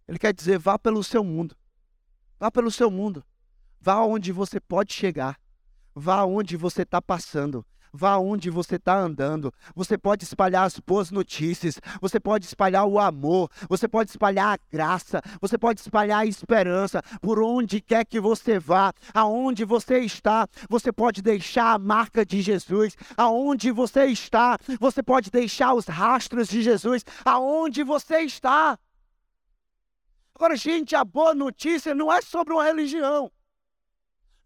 ele 0.06 0.20
quer 0.20 0.34
dizer, 0.34 0.60
vá 0.60 0.78
pelo 0.78 1.04
seu 1.04 1.24
mundo. 1.24 1.56
Vá 2.38 2.52
pelo 2.52 2.70
seu 2.70 2.92
mundo. 2.92 3.24
Vá 3.80 4.02
onde 4.02 4.32
você 4.34 4.60
pode 4.60 4.94
chegar. 4.94 5.40
Vá 5.96 6.26
onde 6.26 6.58
você 6.58 6.82
está 6.82 7.02
passando. 7.02 7.66
Vá 7.92 8.18
onde 8.18 8.50
você 8.50 8.76
está 8.76 8.98
andando. 8.98 9.54
Você 9.76 9.98
pode 9.98 10.24
espalhar 10.24 10.66
as 10.66 10.80
boas 10.80 11.12
notícias. 11.12 11.80
Você 12.02 12.20
pode 12.20 12.46
espalhar 12.46 12.86
o 12.86 13.00
amor. 13.00 13.50
Você 13.68 13.88
pode 13.88 14.10
espalhar 14.10 14.58
a 14.58 14.60
graça. 14.72 15.22
Você 15.42 15.58
pode 15.58 15.82
espalhar 15.82 16.20
a 16.20 16.26
esperança. 16.26 17.02
Por 17.22 17.42
onde 17.42 17.82
quer 17.82 18.06
que 18.06 18.20
você 18.20 18.60
vá, 18.60 18.94
aonde 19.14 19.66
você 19.66 20.00
está, 20.00 20.48
você 20.70 20.92
pode 20.92 21.22
deixar 21.22 21.74
a 21.74 21.80
marca 21.80 22.26
de 22.26 22.42
Jesus. 22.42 22.96
Aonde 23.18 23.72
você 23.72 24.06
está, 24.06 24.58
você 24.80 25.02
pode 25.02 25.32
deixar 25.32 25.74
os 25.74 25.86
rastros 25.86 26.48
de 26.48 26.62
Jesus. 26.62 27.04
Aonde 27.26 27.84
você 27.84 28.22
está. 28.22 28.78
Agora, 30.36 30.56
gente, 30.56 30.96
a 30.96 31.04
boa 31.04 31.34
notícia 31.34 31.94
não 31.94 32.12
é 32.12 32.22
sobre 32.22 32.54
uma 32.54 32.64
religião. 32.64 33.30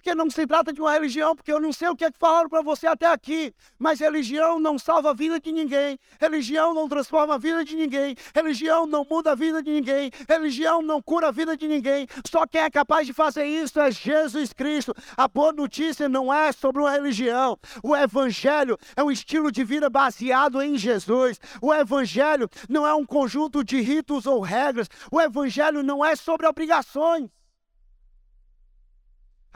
Porque 0.04 0.16
não 0.16 0.30
se 0.30 0.46
trata 0.46 0.74
de 0.74 0.82
uma 0.82 0.92
religião, 0.92 1.34
porque 1.34 1.50
eu 1.50 1.62
não 1.62 1.72
sei 1.72 1.88
o 1.88 1.96
que 1.96 2.04
é 2.04 2.12
que 2.12 2.20
falaram 2.20 2.50
para 2.50 2.62
você 2.62 2.86
até 2.86 3.06
aqui, 3.06 3.56
mas 3.80 4.02
religião 4.02 4.60
não 4.60 4.78
salva 4.78 5.12
a 5.12 5.14
vida 5.14 5.40
de 5.40 5.50
ninguém, 5.50 5.98
religião 6.20 6.74
não 6.74 6.90
transforma 6.90 7.36
a 7.36 7.38
vida 7.38 7.64
de 7.64 7.74
ninguém, 7.74 8.14
religião 8.36 8.86
não 8.86 9.08
muda 9.10 9.32
a 9.32 9.36
vida 9.36 9.64
de 9.64 9.72
ninguém, 9.72 10.12
religião 10.28 10.82
não 10.82 11.02
cura 11.02 11.30
a 11.30 11.32
vida 11.32 11.56
de 11.56 11.70
ninguém. 11.70 12.06
Só 12.30 12.46
quem 12.46 12.60
é 12.60 12.70
capaz 12.70 13.08
de 13.08 13.14
fazer 13.14 13.46
isso 13.46 13.80
é 13.80 13.90
Jesus 13.92 14.52
Cristo. 14.52 14.94
A 15.16 15.26
boa 15.30 15.54
notícia 15.54 16.10
não 16.10 16.34
é 16.34 16.52
sobre 16.52 16.82
uma 16.82 16.92
religião. 16.92 17.58
O 17.82 17.96
evangelho 17.96 18.78
é 18.98 19.02
um 19.02 19.10
estilo 19.10 19.54
de 19.54 19.64
vida 19.64 19.90
baseado 19.90 20.62
em 20.62 20.78
Jesus. 20.78 21.40
O 21.62 21.74
evangelho 21.74 22.50
não 22.68 22.86
é 22.86 22.94
um 22.94 23.06
conjunto 23.06 23.64
de 23.64 23.80
ritos 23.80 24.26
ou 24.26 24.42
regras. 24.42 24.90
O 25.10 25.22
evangelho 25.22 25.82
não 25.82 26.04
é 26.04 26.14
sobre 26.14 26.46
obrigações. 26.46 27.30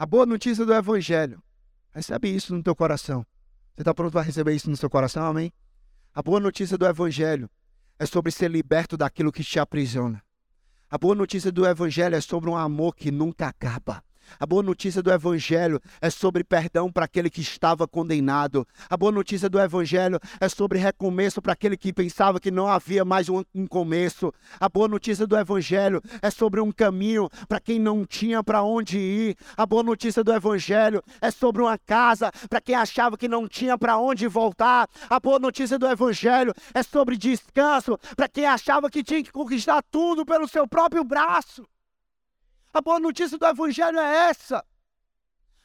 A 0.00 0.06
boa 0.06 0.24
notícia 0.24 0.64
do 0.64 0.72
Evangelho. 0.72 1.42
Recebe 1.90 2.28
isso 2.28 2.54
no 2.54 2.62
teu 2.62 2.72
coração. 2.76 3.26
Você 3.74 3.80
está 3.80 3.92
pronto 3.92 4.12
para 4.12 4.22
receber 4.22 4.54
isso 4.54 4.70
no 4.70 4.76
seu 4.76 4.88
coração? 4.88 5.26
Amém? 5.26 5.52
A 6.14 6.22
boa 6.22 6.38
notícia 6.38 6.78
do 6.78 6.86
Evangelho 6.86 7.50
é 7.98 8.06
sobre 8.06 8.30
ser 8.30 8.48
liberto 8.48 8.96
daquilo 8.96 9.32
que 9.32 9.42
te 9.42 9.58
aprisiona. 9.58 10.22
A 10.88 10.96
boa 10.96 11.16
notícia 11.16 11.50
do 11.50 11.66
Evangelho 11.66 12.14
é 12.14 12.20
sobre 12.20 12.48
um 12.48 12.56
amor 12.56 12.94
que 12.94 13.10
nunca 13.10 13.48
acaba. 13.48 14.04
A 14.38 14.46
boa 14.46 14.62
notícia 14.62 15.02
do 15.02 15.12
Evangelho 15.12 15.80
é 16.00 16.10
sobre 16.10 16.44
perdão 16.44 16.90
para 16.90 17.04
aquele 17.04 17.30
que 17.30 17.40
estava 17.40 17.86
condenado. 17.86 18.66
A 18.88 18.96
boa 18.96 19.12
notícia 19.12 19.48
do 19.48 19.58
Evangelho 19.58 20.18
é 20.40 20.48
sobre 20.48 20.78
recomeço 20.78 21.40
para 21.40 21.52
aquele 21.52 21.76
que 21.76 21.92
pensava 21.92 22.40
que 22.40 22.50
não 22.50 22.66
havia 22.66 23.04
mais 23.04 23.28
um, 23.28 23.42
começo. 23.68 24.32
A 24.60 24.68
boa 24.68 24.88
notícia 24.88 25.26
do 25.26 25.36
Evangelho 25.36 26.02
é 26.22 26.30
sobre 26.30 26.60
um 26.60 26.72
caminho 26.72 27.28
para 27.48 27.60
quem 27.60 27.78
não 27.78 28.04
tinha 28.04 28.42
para 28.42 28.62
onde 28.62 28.98
ir. 28.98 29.36
A 29.56 29.66
boa 29.66 29.82
notícia 29.82 30.22
do 30.24 30.32
Evangelho 30.32 31.02
é 31.20 31.30
sobre 31.30 31.62
uma 31.62 31.78
casa 31.78 32.30
para 32.48 32.60
quem 32.60 32.74
achava 32.74 33.16
que 33.16 33.28
não 33.28 33.48
tinha 33.48 33.76
para 33.78 33.98
onde 33.98 34.26
voltar. 34.26 34.88
A 35.08 35.20
boa 35.20 35.38
notícia 35.38 35.78
do 35.78 35.86
Evangelho 35.86 36.52
é 36.74 36.82
sobre 36.82 37.16
descanso 37.16 37.98
para 38.16 38.28
quem 38.28 38.46
achava 38.46 38.90
que 38.90 39.02
tinha 39.02 39.22
que 39.22 39.32
conquistar 39.32 39.82
tudo 39.90 40.24
pelo 40.24 40.48
seu 40.48 40.66
próprio 40.66 41.04
braço. 41.04 41.64
A 42.78 42.80
boa 42.80 43.00
notícia 43.00 43.36
do 43.36 43.44
Evangelho 43.44 43.98
é 43.98 44.28
essa. 44.28 44.64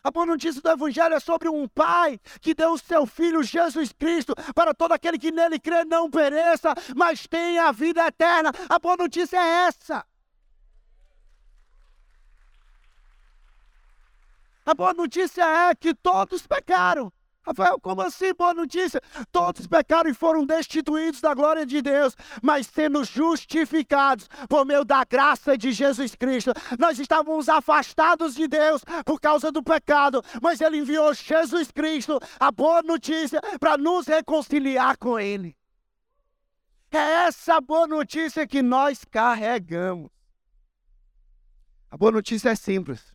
A 0.04 0.10
boa 0.10 0.26
notícia 0.26 0.60
do 0.60 0.68
Evangelho 0.68 1.14
é 1.14 1.20
sobre 1.20 1.48
um 1.48 1.68
Pai 1.68 2.20
que 2.42 2.56
deu 2.56 2.72
o 2.72 2.78
seu 2.80 3.06
Filho 3.06 3.44
Jesus 3.44 3.94
Cristo 3.94 4.34
para 4.56 4.74
todo 4.74 4.94
aquele 4.94 5.20
que 5.20 5.32
nele 5.32 5.60
crê 5.60 5.86
não 5.86 6.10
pereça, 6.10 6.74
mas 6.96 7.28
tenha 7.28 7.68
a 7.68 7.72
vida 7.72 8.04
eterna. 8.08 8.52
A 8.68 8.80
boa 8.80 8.98
notícia 8.98 9.38
é 9.38 9.68
essa. 9.68 10.04
A 14.66 14.74
boa 14.74 14.96
notícia 14.96 15.44
é 15.44 15.76
que 15.76 15.94
todos 15.94 16.48
pecaram 16.48 17.14
Rafael, 17.46 17.78
como 17.80 18.02
assim, 18.02 18.34
boa 18.34 18.54
notícia? 18.54 19.02
Todos 19.32 19.68
pecaram 19.68 20.10
e 20.10 20.14
foram 20.14 20.46
destituídos 20.46 21.20
da 21.20 21.34
glória 21.34 21.66
de 21.66 21.82
Deus, 21.82 22.16
mas 22.42 22.68
sendo 22.68 23.04
justificados 23.04 24.30
por 24.48 24.66
meio 24.66 24.86
da 24.86 25.04
graça 25.04 25.58
de 25.58 25.74
Jesus 25.74 26.16
Cristo. 26.16 26.54
Nós 26.80 26.98
estávamos 27.00 27.50
afastados 27.50 28.34
de 28.34 28.48
Deus 28.48 28.82
por 29.06 29.20
causa 29.20 29.52
do 29.52 29.62
pecado, 29.62 30.24
mas 30.42 30.62
Ele 30.62 30.78
enviou 30.78 31.14
Jesus 31.14 31.70
Cristo, 31.70 32.18
a 32.40 32.50
boa 32.50 32.82
notícia, 32.82 33.42
para 33.60 33.78
nos 33.78 34.08
reconciliar 34.08 34.98
com 34.98 35.20
Ele. 35.20 35.56
É 36.90 37.26
essa 37.26 37.60
boa 37.60 37.88
notícia 37.88 38.48
que 38.48 38.62
nós 38.62 39.04
carregamos. 39.04 40.10
A 41.90 41.98
boa 41.98 42.12
notícia 42.12 42.50
é 42.50 42.56
simples: 42.56 43.14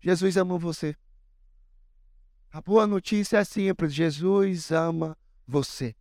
Jesus 0.00 0.36
amou 0.36 0.58
você. 0.58 0.96
A 2.52 2.60
boa 2.60 2.86
notícia 2.86 3.38
é 3.38 3.44
simples: 3.44 3.94
Jesus 3.94 4.70
ama 4.70 5.16
você. 5.46 5.94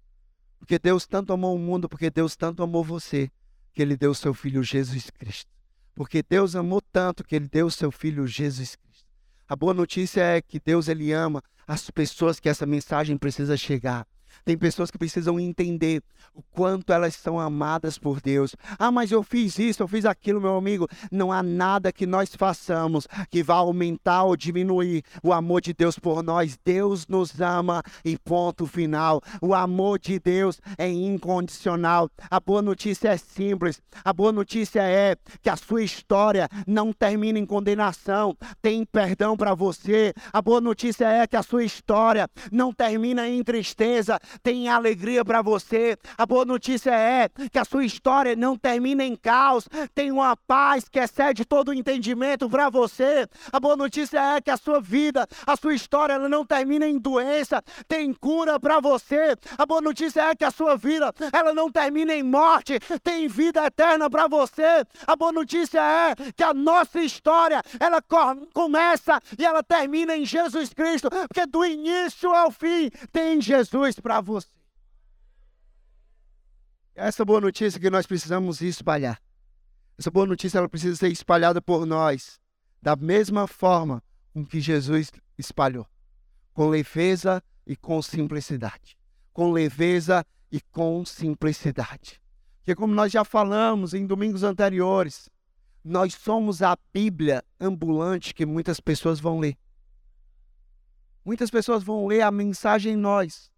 Porque 0.59 0.77
Deus 0.77 1.07
tanto 1.07 1.31
amou 1.31 1.55
o 1.55 1.59
mundo, 1.59 1.87
porque 1.87 2.09
Deus 2.09 2.35
tanto 2.35 2.61
amou 2.61 2.83
você, 2.83 3.31
que 3.73 3.81
Ele 3.81 3.95
deu 3.95 4.11
o 4.11 4.15
seu 4.15 4.33
Filho 4.33 4.61
Jesus 4.61 5.09
Cristo. 5.09 5.49
Porque 5.95 6.21
Deus 6.21 6.53
amou 6.53 6.81
tanto 6.81 7.23
que 7.23 7.37
Ele 7.37 7.47
deu 7.47 7.67
o 7.67 7.71
seu 7.71 7.89
Filho 7.89 8.27
Jesus 8.27 8.75
Cristo. 8.75 9.07
A 9.47 9.55
boa 9.55 9.73
notícia 9.73 10.21
é 10.21 10.41
que 10.41 10.59
Deus 10.59 10.89
Ele 10.89 11.13
ama 11.13 11.41
as 11.65 11.89
pessoas 11.89 12.37
que 12.37 12.49
essa 12.49 12.65
mensagem 12.65 13.17
precisa 13.17 13.55
chegar. 13.55 14.05
Tem 14.43 14.57
pessoas 14.57 14.89
que 14.89 14.97
precisam 14.97 15.39
entender 15.39 16.01
o 16.33 16.41
quanto 16.41 16.93
elas 16.93 17.15
são 17.15 17.39
amadas 17.39 17.97
por 17.97 18.21
Deus. 18.21 18.55
Ah, 18.79 18.91
mas 18.91 19.11
eu 19.11 19.21
fiz 19.23 19.59
isso, 19.59 19.83
eu 19.83 19.87
fiz 19.87 20.05
aquilo, 20.05 20.41
meu 20.41 20.55
amigo. 20.55 20.87
Não 21.11 21.31
há 21.31 21.43
nada 21.43 21.91
que 21.91 22.05
nós 22.05 22.35
façamos 22.35 23.07
que 23.29 23.43
vá 23.43 23.55
aumentar 23.55 24.23
ou 24.23 24.35
diminuir 24.35 25.03
o 25.21 25.33
amor 25.33 25.61
de 25.61 25.73
Deus 25.73 25.99
por 25.99 26.23
nós. 26.23 26.57
Deus 26.63 27.07
nos 27.07 27.39
ama 27.41 27.83
e 28.03 28.17
ponto 28.17 28.65
final. 28.65 29.21
O 29.41 29.53
amor 29.53 29.99
de 29.99 30.19
Deus 30.19 30.59
é 30.77 30.89
incondicional. 30.89 32.09
A 32.29 32.39
boa 32.39 32.61
notícia 32.61 33.09
é 33.09 33.17
simples. 33.17 33.81
A 34.03 34.13
boa 34.13 34.31
notícia 34.31 34.81
é 34.81 35.15
que 35.41 35.49
a 35.49 35.55
sua 35.55 35.83
história 35.83 36.47
não 36.65 36.93
termina 36.93 37.39
em 37.39 37.45
condenação. 37.45 38.35
Tem 38.61 38.85
perdão 38.85 39.35
para 39.35 39.53
você. 39.53 40.13
A 40.31 40.41
boa 40.41 40.61
notícia 40.61 41.05
é 41.05 41.27
que 41.27 41.35
a 41.35 41.43
sua 41.43 41.63
história 41.63 42.29
não 42.51 42.73
termina 42.73 43.27
em 43.27 43.43
tristeza 43.43 44.19
tem 44.43 44.69
alegria 44.69 45.23
para 45.23 45.41
você. 45.41 45.97
A 46.17 46.25
boa 46.25 46.45
notícia 46.45 46.91
é 46.91 47.29
que 47.51 47.59
a 47.59 47.65
sua 47.65 47.85
história 47.85 48.35
não 48.35 48.57
termina 48.57 49.03
em 49.03 49.15
caos, 49.15 49.67
tem 49.93 50.11
uma 50.11 50.35
paz 50.35 50.87
que 50.87 50.99
excede 50.99 51.45
todo 51.45 51.69
o 51.69 51.73
entendimento 51.73 52.49
para 52.49 52.69
você. 52.69 53.27
A 53.51 53.59
boa 53.59 53.75
notícia 53.75 54.19
é 54.35 54.41
que 54.41 54.51
a 54.51 54.57
sua 54.57 54.79
vida, 54.79 55.27
a 55.45 55.55
sua 55.55 55.73
história, 55.73 56.13
ela 56.13 56.29
não 56.29 56.45
termina 56.45 56.87
em 56.87 56.97
doença, 56.97 57.61
tem 57.87 58.13
cura 58.13 58.59
para 58.59 58.79
você. 58.79 59.35
A 59.57 59.65
boa 59.65 59.81
notícia 59.81 60.21
é 60.21 60.35
que 60.35 60.45
a 60.45 60.51
sua 60.51 60.75
vida, 60.75 61.13
ela 61.31 61.53
não 61.53 61.71
termina 61.71 62.13
em 62.13 62.23
morte, 62.23 62.79
tem 63.03 63.27
vida 63.27 63.65
eterna 63.65 64.09
para 64.09 64.27
você. 64.27 64.85
A 65.07 65.15
boa 65.15 65.31
notícia 65.31 65.79
é 65.79 66.31
que 66.35 66.43
a 66.43 66.53
nossa 66.53 66.99
história, 66.99 67.61
ela 67.79 68.01
começa 68.53 69.19
e 69.37 69.45
ela 69.45 69.63
termina 69.63 70.15
em 70.15 70.25
Jesus 70.25 70.73
Cristo, 70.73 71.09
porque 71.09 71.45
do 71.45 71.65
início 71.65 72.33
ao 72.33 72.51
fim 72.51 72.89
tem 73.11 73.41
Jesus 73.41 73.99
para 73.99 74.10
você. 74.19 74.49
Essa 76.93 77.23
boa 77.23 77.39
notícia 77.39 77.79
que 77.79 77.89
nós 77.89 78.05
precisamos 78.05 78.61
espalhar. 78.61 79.21
Essa 79.97 80.11
boa 80.11 80.25
notícia 80.25 80.57
ela 80.57 80.67
precisa 80.67 80.95
ser 80.95 81.09
espalhada 81.09 81.61
por 81.61 81.85
nós 81.85 82.39
da 82.81 82.95
mesma 82.95 83.47
forma 83.47 84.03
com 84.33 84.45
que 84.45 84.59
Jesus 84.59 85.11
espalhou, 85.37 85.87
com 86.53 86.67
leveza 86.67 87.43
e 87.65 87.75
com 87.75 88.01
simplicidade. 88.01 88.97
Com 89.31 89.51
leveza 89.51 90.25
e 90.51 90.59
com 90.59 91.05
simplicidade. 91.05 92.19
Porque 92.57 92.75
como 92.75 92.93
nós 92.93 93.11
já 93.11 93.23
falamos 93.23 93.93
em 93.93 94.05
domingos 94.05 94.43
anteriores, 94.43 95.29
nós 95.83 96.13
somos 96.13 96.61
a 96.61 96.77
Bíblia 96.93 97.43
ambulante 97.59 98.33
que 98.33 98.45
muitas 98.45 98.79
pessoas 98.79 99.19
vão 99.19 99.39
ler. 99.39 99.57
Muitas 101.23 101.49
pessoas 101.49 101.83
vão 101.83 102.07
ler 102.07 102.21
a 102.21 102.31
mensagem 102.31 102.93
em 102.93 102.97
nós, 102.97 103.50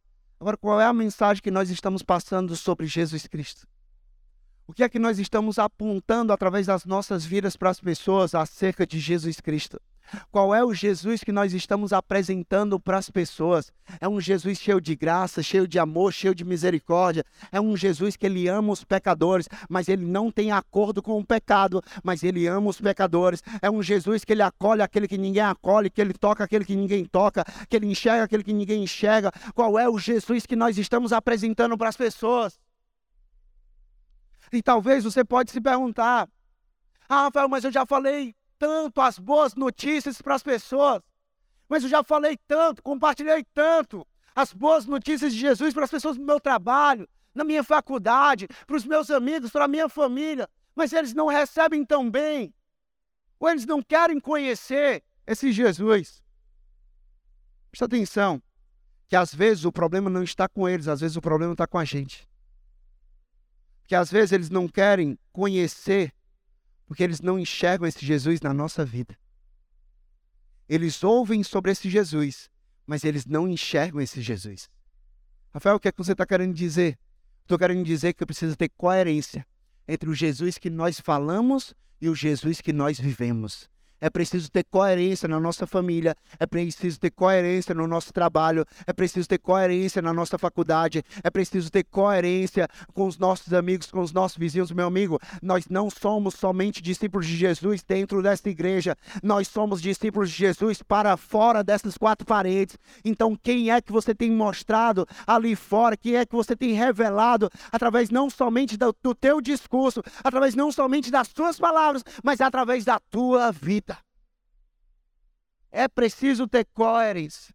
Agora, 0.43 0.58
qual 0.58 0.82
é 0.82 0.86
a 0.86 0.91
mensagem 0.91 1.41
que 1.41 1.49
nós 1.49 1.69
estamos 1.69 2.03
passando 2.03 2.53
sobre 2.58 2.86
Jesus 2.86 3.25
Cristo? 3.27 3.65
O 4.67 4.73
que 4.73 4.84
é 4.84 4.89
que 4.89 4.99
nós 4.99 5.17
estamos 5.17 5.58
apontando 5.58 6.34
através 6.34 6.65
das 6.67 6.84
nossas 6.84 7.23
vidas 7.23 7.56
para 7.56 7.69
as 7.69 7.79
pessoas 7.79 8.36
acerca 8.36 8.86
de 8.86 8.99
Jesus 8.99 9.39
Cristo? 9.39 9.79
Qual 10.32 10.54
é 10.54 10.63
o 10.63 10.74
Jesus 10.74 11.24
que 11.24 11.32
nós 11.32 11.54
estamos 11.54 11.94
apresentando 11.94 12.80
para 12.80 12.98
as 12.98 13.10
pessoas? 13.10 13.72
É 14.00 14.08
um 14.08 14.20
Jesus 14.20 14.60
cheio 14.60 14.80
de 14.80 14.96
graça, 14.96 15.42
cheio 15.42 15.68
de 15.68 15.80
amor, 15.80 16.13
cheio 16.13 16.36
de 16.36 16.44
misericórdia. 16.44 17.24
É 17.52 17.60
um 17.60 17.76
Jesus 17.76 18.16
que 18.16 18.26
ele 18.26 18.48
ama 18.48 18.72
os 18.72 18.84
pecadores, 18.84 19.48
mas 19.70 19.88
ele 19.88 20.06
não 20.06 20.32
tem 20.32 20.52
acordo 20.52 21.02
com 21.02 21.20
o 21.20 21.26
pecado, 21.26 21.82
mas 22.04 22.24
ele 22.24 22.48
ama 22.48 22.70
os 22.70 22.80
pecadores. 22.80 23.42
É 23.62 23.70
um 23.70 23.82
Jesus 23.82 24.24
que 24.24 24.34
ele 24.34 24.42
acolhe 24.42 24.82
aquele 24.82 25.08
que 25.08 25.18
ninguém 25.18 25.44
acolhe, 25.44 25.89
que 25.89 26.02
ele 26.02 26.13
toca 26.13 26.44
aquele 26.44 26.66
que 26.66 26.76
ninguém 26.76 27.06
toca, 27.06 27.44
que 27.68 27.76
ele 27.76 27.88
enxerga 27.88 28.24
aquele 28.24 28.44
que 28.44 28.54
ninguém 28.54 28.84
enxerga. 28.84 29.32
Qual 29.54 29.78
é 29.80 29.89
o 29.89 29.98
Jesus 29.98 30.46
que 30.46 30.56
nós 30.56 30.78
estamos 30.78 31.12
apresentando 31.12 31.78
para 31.78 31.89
as 31.89 31.98
pessoas? 31.98 32.60
E 34.52 34.62
talvez 34.62 35.04
você 35.04 35.26
pode 35.26 35.52
se 35.52 35.60
perguntar: 35.60 36.30
"Ah, 37.10 37.24
Rafael, 37.24 37.50
mas 37.50 37.63
eu 37.63 37.72
já 37.72 37.86
falei 37.86 38.36
tanto 38.63 39.02
as 39.02 39.19
boas 39.19 39.56
notícias 39.56 40.21
para 40.21 40.36
as 40.36 40.41
pessoas. 40.41 41.02
Mas 41.67 41.84
eu 41.84 41.89
já 41.89 42.02
falei 42.02 42.38
tanto, 42.47 42.82
compartilhei 42.82 43.43
tanto 43.54 44.08
as 44.34 44.54
boas 44.54 44.86
notícias 44.86 45.34
de 45.34 45.39
Jesus 45.39 45.73
para 45.73 45.84
as 45.84 45.91
pessoas 45.91 46.17
no 46.17 46.23
meu 46.23 46.39
trabalho, 46.39 47.06
na 47.36 47.43
minha 47.43 47.62
faculdade, 47.62 48.47
para 48.65 48.78
os 48.78 48.86
meus 48.86 49.12
amigos, 49.12 49.52
para 49.52 49.65
a 49.65 49.67
minha 49.67 49.89
família. 49.89 50.49
Mas 50.73 50.93
eles 50.93 51.13
não 51.13 51.28
recebem 51.28 51.84
tão 51.84 52.10
bem. 52.10 52.54
Ou 53.38 53.49
eles 53.49 53.65
não 53.65 53.82
querem 53.82 54.17
conhecer 54.17 55.04
esse 55.28 55.52
Jesus. 55.52 56.23
Presta 57.69 57.84
atenção, 57.84 58.41
que 59.10 59.15
às 59.17 59.36
vezes 59.36 59.65
o 59.65 59.73
problema 59.73 60.10
não 60.10 60.23
está 60.23 60.47
com 60.47 60.69
eles, 60.69 60.88
às 60.88 61.02
vezes 61.02 61.17
o 61.17 61.21
problema 61.21 61.52
está 61.52 61.67
com 61.67 61.78
a 61.78 61.84
gente. 61.84 62.26
Que 63.86 63.95
às 63.95 64.10
vezes 64.10 64.32
eles 64.32 64.49
não 64.49 64.69
querem 64.69 65.19
conhecer 65.34 66.13
porque 66.93 67.01
eles 67.01 67.21
não 67.21 67.39
enxergam 67.39 67.88
esse 67.88 68.06
Jesus 68.06 68.39
na 68.39 68.53
nossa 68.53 68.86
vida. 68.86 69.17
Eles 70.69 71.03
ouvem 71.03 71.41
sobre 71.41 71.71
esse 71.71 71.89
Jesus, 71.89 72.51
mas 72.86 73.03
eles 73.03 73.25
não 73.25 73.47
enxergam 73.47 73.99
esse 73.99 74.21
Jesus. 74.21 74.69
Rafael, 75.51 75.77
o 75.77 75.79
que 75.79 75.88
é 75.88 75.91
que 75.91 75.97
você 75.97 76.12
está 76.12 76.23
querendo 76.23 76.53
dizer? 76.53 76.99
Estou 77.41 77.58
querendo 77.58 77.84
dizer 77.84 78.13
que 78.13 78.21
eu 78.21 78.27
preciso 78.27 78.56
ter 78.56 78.69
coerência 78.69 79.43
entre 79.88 80.08
o 80.08 80.13
Jesus 80.13 80.60
que 80.60 80.69
nós 80.69 80.99
falamos 80.99 81.73
e 81.99 82.08
o 82.08 82.13
Jesus 82.13 82.62
que 82.62 82.71
nós 82.71 82.99
vivemos. 82.99 83.67
É 84.04 84.10
preciso 84.10 84.52
ter 84.52 84.66
coerência 84.66 85.30
na 85.30 85.39
nossa 85.39 85.66
família, 85.66 86.13
é 86.38 86.46
preciso 86.46 87.00
ter 87.00 87.10
coerência 87.10 87.74
no 87.74 87.88
nosso 87.88 88.12
trabalho, 88.12 88.66
é 88.86 88.92
preciso 88.92 89.30
ter 89.30 89.38
coerência 89.38 90.02
na 90.02 90.12
nossa 90.12 90.38
faculdade, 90.38 91.02
é 91.24 91.30
preciso 91.30 91.72
ter 91.72 91.86
coerência 91.86 92.68
com 92.94 93.08
os 93.08 93.18
nossos 93.18 93.54
amigos, 93.54 93.89
com 93.89 94.02
os 94.02 94.12
nossos 94.12 94.38
vizinhos. 94.38 94.74
Meu 94.74 94.88
amigo, 94.88 95.22
nós 95.42 95.70
não 95.70 95.89
somos 95.89 96.34
somente 96.34 96.82
discípulos 96.82 97.26
de 97.26 97.38
Jesus 97.38 97.82
dentro 97.82 98.22
desta 98.22 98.50
igreja, 98.50 98.98
nós 99.24 99.48
somos 99.48 99.82
discípulos 99.82 100.30
de 100.30 100.36
Jesus 100.36 100.82
para 100.82 101.16
fora 101.16 101.63
dessas 101.63 101.98
quatro 101.98 102.28
paredes. 102.28 102.78
Então, 103.06 103.38
quem 103.42 103.72
é 103.72 103.80
que 103.80 103.94
você 103.94 104.13
tem 104.13 104.30
mostrado 104.30 105.08
ali 105.26 105.56
fora? 105.56 105.96
Quem 105.96 106.18
é 106.18 106.26
que 106.26 106.36
você 106.36 106.58
tem 106.58 106.74
revelado 106.74 107.50
através 107.72 108.10
não 108.10 108.30
somente 108.30 108.76
do, 108.76 108.94
do 109.02 109.16
teu 109.16 109.39
discurso, 109.39 110.04
através 110.22 110.56
não 110.56 110.74
somente 110.74 111.10
das 111.10 111.30
tuas 111.30 111.58
palavras, 111.58 112.04
mas 112.22 112.42
através 112.42 112.84
da 112.84 113.00
tua 113.00 113.50
vida? 113.50 113.92
É 115.75 115.88
preciso 115.88 116.47
ter 116.47 116.67
coerência. 116.71 117.51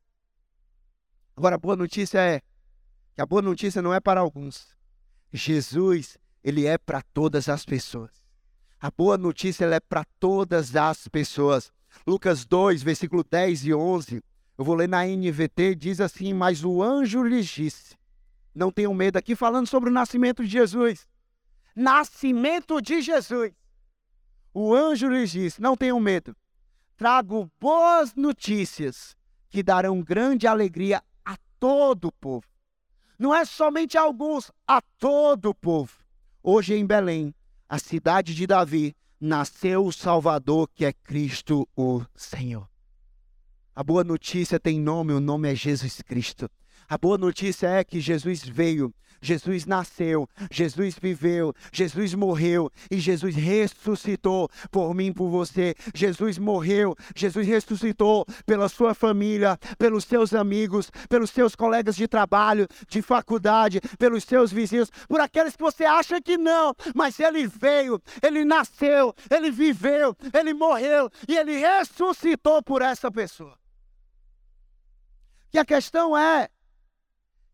Agora, 1.37 1.55
a 1.55 1.59
boa 1.59 1.77
notícia 1.77 2.19
é 2.19 2.41
que 3.15 3.23
a 3.23 3.27
boa 3.27 3.41
notícia 3.41 3.81
não 3.81 3.95
é 3.95 4.01
para 4.01 4.19
alguns. 4.19 4.77
Jesus, 5.33 6.19
ele 6.43 6.67
é 6.67 6.77
para 6.77 7.01
todas 7.01 7.49
as 7.49 7.65
pessoas. 7.65 8.11
A 8.81 8.91
boa 8.91 9.17
notícia 9.17 9.67
é 9.67 9.79
para 9.79 10.05
todas 10.19 10.75
as 10.75 11.07
pessoas. 11.07 11.73
Lucas 12.05 12.45
2, 12.45 12.83
versículo 12.83 13.23
10 13.23 13.67
e 13.67 13.73
11. 13.73 14.21
Eu 14.59 14.65
vou 14.65 14.75
ler 14.75 14.89
na 14.89 15.07
NVT, 15.07 15.77
diz 15.77 16.01
assim: 16.01 16.35
Mas 16.35 16.65
o 16.65 16.83
anjo 16.83 17.23
lhes 17.23 17.47
disse: 17.47 17.97
Não 18.53 18.73
tenham 18.73 18.93
medo, 18.95 19.17
aqui 19.17 19.37
falando 19.37 19.69
sobre 19.69 19.91
o 19.91 19.93
nascimento 19.93 20.43
de 20.43 20.51
Jesus. 20.51 21.07
Nascimento 21.73 22.83
de 22.83 23.01
Jesus. 23.01 23.53
O 24.53 24.75
anjo 24.75 25.07
lhes 25.07 25.31
disse: 25.31 25.63
Não 25.63 25.77
tenham 25.77 26.01
medo 26.01 26.35
trago 26.99 27.49
boas 27.61 28.13
notícias 28.17 29.17
que 29.49 29.63
darão 29.63 30.03
grande 30.03 30.49
alegria 30.49 31.01
a 31.25 31.37
todo 31.61 32.09
o 32.09 32.13
povo. 32.13 32.45
Não 33.17 33.33
é 33.33 33.45
somente 33.45 33.97
a 33.97 34.03
alguns, 34.03 34.51
a 34.67 34.83
todo 34.99 35.51
o 35.51 35.55
povo. 35.55 35.93
Hoje 36.43 36.75
em 36.75 36.85
Belém, 36.85 37.33
a 37.69 37.79
cidade 37.79 38.35
de 38.35 38.49
Davi, 38.49 38.97
nasceu 39.21 39.87
o 39.87 39.93
Salvador, 39.93 40.69
que 40.75 40.85
é 40.85 40.93
Cristo 40.93 41.69
o 41.77 42.03
Senhor. 42.17 42.69
A 43.75 43.85
boa 43.85 44.03
notícia 44.03 44.59
tem 44.59 44.81
nome, 44.81 45.13
o 45.13 45.21
nome 45.21 45.53
é 45.53 45.55
Jesus 45.55 46.03
Cristo. 46.03 46.51
A 46.89 46.97
boa 46.97 47.19
notícia 47.19 47.69
é 47.69 47.85
que 47.85 48.01
Jesus 48.01 48.43
veio 48.43 48.93
Jesus 49.21 49.67
nasceu, 49.67 50.29
Jesus 50.51 50.97
viveu, 51.01 51.53
Jesus 51.73 52.15
morreu 52.15 52.71
e 52.91 52.99
Jesus 52.99 53.35
ressuscitou 53.35 54.49
por 54.71 54.95
mim, 54.95 55.13
por 55.13 55.29
você. 55.29 55.75
Jesus 55.95 56.39
morreu, 56.39 56.95
Jesus 57.15 57.47
ressuscitou 57.47 58.25
pela 58.47 58.69
sua 58.69 58.95
família, 58.95 59.59
pelos 59.79 60.05
seus 60.05 60.33
amigos, 60.33 60.91
pelos 61.09 61.31
seus 61.31 61.55
colegas 61.57 61.97
de 61.97 62.07
trabalho, 62.07 62.69
de 62.89 63.03
faculdade, 63.03 63.81
pelos 63.99 64.25
seus 64.25 64.53
vizinhos, 64.53 64.91
por 65.09 65.21
aqueles 65.21 65.57
que 65.57 65.63
você 65.63 65.85
acha 65.85 66.21
que 66.21 66.37
não, 66.37 66.75
mas 66.95 67.19
ele 67.19 67.47
veio, 67.47 68.01
ele 68.23 68.45
nasceu, 68.45 69.15
ele 69.31 69.51
viveu, 69.51 70.17
ele 70.33 70.55
morreu 70.55 71.11
e 71.27 71.37
ele 71.37 71.57
ressuscitou 71.59 72.63
por 72.63 72.83
essa 72.83 73.11
pessoa. 73.11 73.59
E 75.53 75.59
a 75.59 75.65
questão 75.65 76.17
é, 76.17 76.49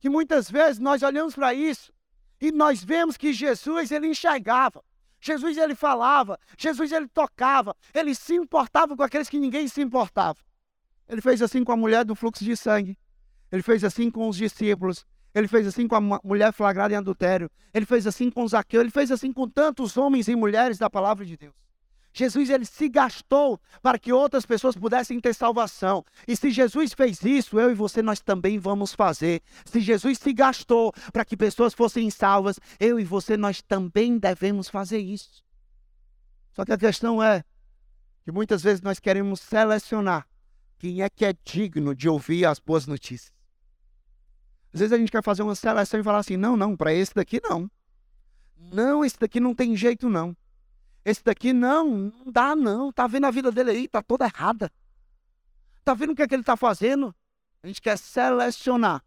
que 0.05 0.11
muitas 0.11 0.51
vezes 0.51 0.79
nós 0.79 1.03
olhamos 1.03 1.35
para 1.35 1.55
isso 1.55 1.91
e 2.39 2.53
nós 2.53 2.85
vemos 2.85 3.17
que 3.17 3.33
Jesus 3.33 3.91
ele 3.91 4.07
enxergava. 4.07 4.85
Jesus 5.19 5.57
ele 5.57 5.75
falava, 5.75 6.39
Jesus 6.59 6.93
ele 6.93 7.09
tocava, 7.09 7.75
ele 7.95 8.15
se 8.15 8.35
importava 8.35 8.95
com 8.95 9.03
aqueles 9.03 9.31
que 9.31 9.39
ninguém 9.39 9.67
se 9.67 9.81
importava. 9.81 10.39
Ele 11.09 11.23
fez 11.23 11.41
assim 11.41 11.65
com 11.65 11.73
a 11.73 11.77
mulher 11.79 12.05
do 12.05 12.15
fluxo 12.15 12.45
de 12.45 12.55
sangue. 12.55 12.99
Ele 13.51 13.63
fez 13.63 13.83
assim 13.83 14.11
com 14.11 14.29
os 14.29 14.37
discípulos. 14.37 15.07
Ele 15.35 15.49
fez 15.49 15.67
assim 15.67 15.89
com 15.89 15.97
a 15.97 16.21
mulher 16.23 16.53
flagrada 16.53 16.93
em 16.93 16.99
adultério. 16.99 17.51
Ele 17.73 17.87
fez 17.87 18.07
assim 18.07 18.31
com 18.31 18.47
Zaqueu. 18.47 18.83
Ele 18.83 18.91
fez 18.91 19.11
assim 19.11 19.33
com 19.33 19.49
tantos 19.49 19.97
homens 19.97 20.29
e 20.29 20.37
mulheres 20.37 20.77
da 20.77 20.91
palavra 20.91 21.25
de 21.25 21.35
Deus. 21.35 21.55
Jesus 22.17 22.49
ele 22.49 22.65
se 22.65 22.89
gastou 22.89 23.61
para 23.83 23.99
que 23.99 24.13
outras 24.13 24.47
pessoas 24.47 24.77
pudessem 24.77 25.19
ter 25.19 25.35
salvação. 25.35 26.05
E 26.29 26.37
se 26.37 26.49
Jesus 26.53 26.93
fez 26.93 27.21
isso, 27.25 27.59
eu 27.59 27.73
e 27.73 27.75
você 27.75 28.01
nós 28.01 28.21
também 28.21 28.57
vamos 28.57 28.95
fazer. 28.95 29.43
Se 29.65 29.81
Jesus 29.81 30.19
se 30.19 30.33
gastou 30.33 30.93
para 31.13 31.25
que 31.25 31.37
pessoas 31.37 31.75
fossem 31.75 32.09
salvas, 32.11 32.61
eu 32.79 33.01
e 33.01 33.05
você 33.05 33.37
nós 33.37 33.61
também 33.61 34.17
devemos 34.17 34.69
fazer 34.69 34.99
isso. 34.99 35.45
Só 36.53 36.65
que 36.65 36.73
a 36.73 36.79
questão 36.79 37.21
é 37.21 37.43
que 38.23 38.31
muitas 38.31 38.63
vezes 38.63 38.81
nós 38.81 39.01
queremos 39.01 39.41
selecionar 39.41 40.25
quem 40.79 41.03
é 41.03 41.11
que 41.11 41.25
é 41.25 41.35
digno 41.45 41.97
de 41.97 42.09
ouvir 42.09 42.47
as 42.47 42.61
boas 42.61 42.87
notícias. 42.87 43.35
Às 44.73 44.79
vezes 44.79 44.93
a 44.93 44.99
gente 44.99 45.11
quer 45.11 45.23
fazer 45.23 45.43
uma 45.43 45.57
seleção 45.57 45.99
e 45.99 46.05
falar 46.05 46.19
assim: 46.19 46.37
não, 46.37 46.57
não, 46.57 46.77
para 46.77 46.95
esse 46.95 47.13
daqui 47.13 47.41
não. 47.43 47.69
Não, 48.57 49.05
esse 49.05 49.19
daqui 49.19 49.41
não 49.41 49.53
tem 49.53 49.77
jeito 49.77 50.09
não. 50.09 50.37
Esse 51.05 51.23
daqui 51.23 51.53
não, 51.53 52.13
não 52.25 52.33
dá 52.33 52.57
não. 52.57 52.91
Tá 52.93 53.07
vendo 53.07 53.27
a 53.27 53.31
vida 53.31 53.53
dele 53.53 53.71
aí, 53.71 53.89
tá 53.89 54.03
toda 54.03 54.25
errada. 54.25 54.73
Tá 55.85 55.93
vendo 55.93 56.13
o 56.13 56.17
que 56.17 56.23
é 56.23 56.29
que 56.29 56.35
ele 56.35 56.43
tá 56.43 56.57
fazendo? 56.57 57.15
A 57.63 57.67
gente 57.67 57.83
quer 57.83 57.99
selecionar 57.99 59.05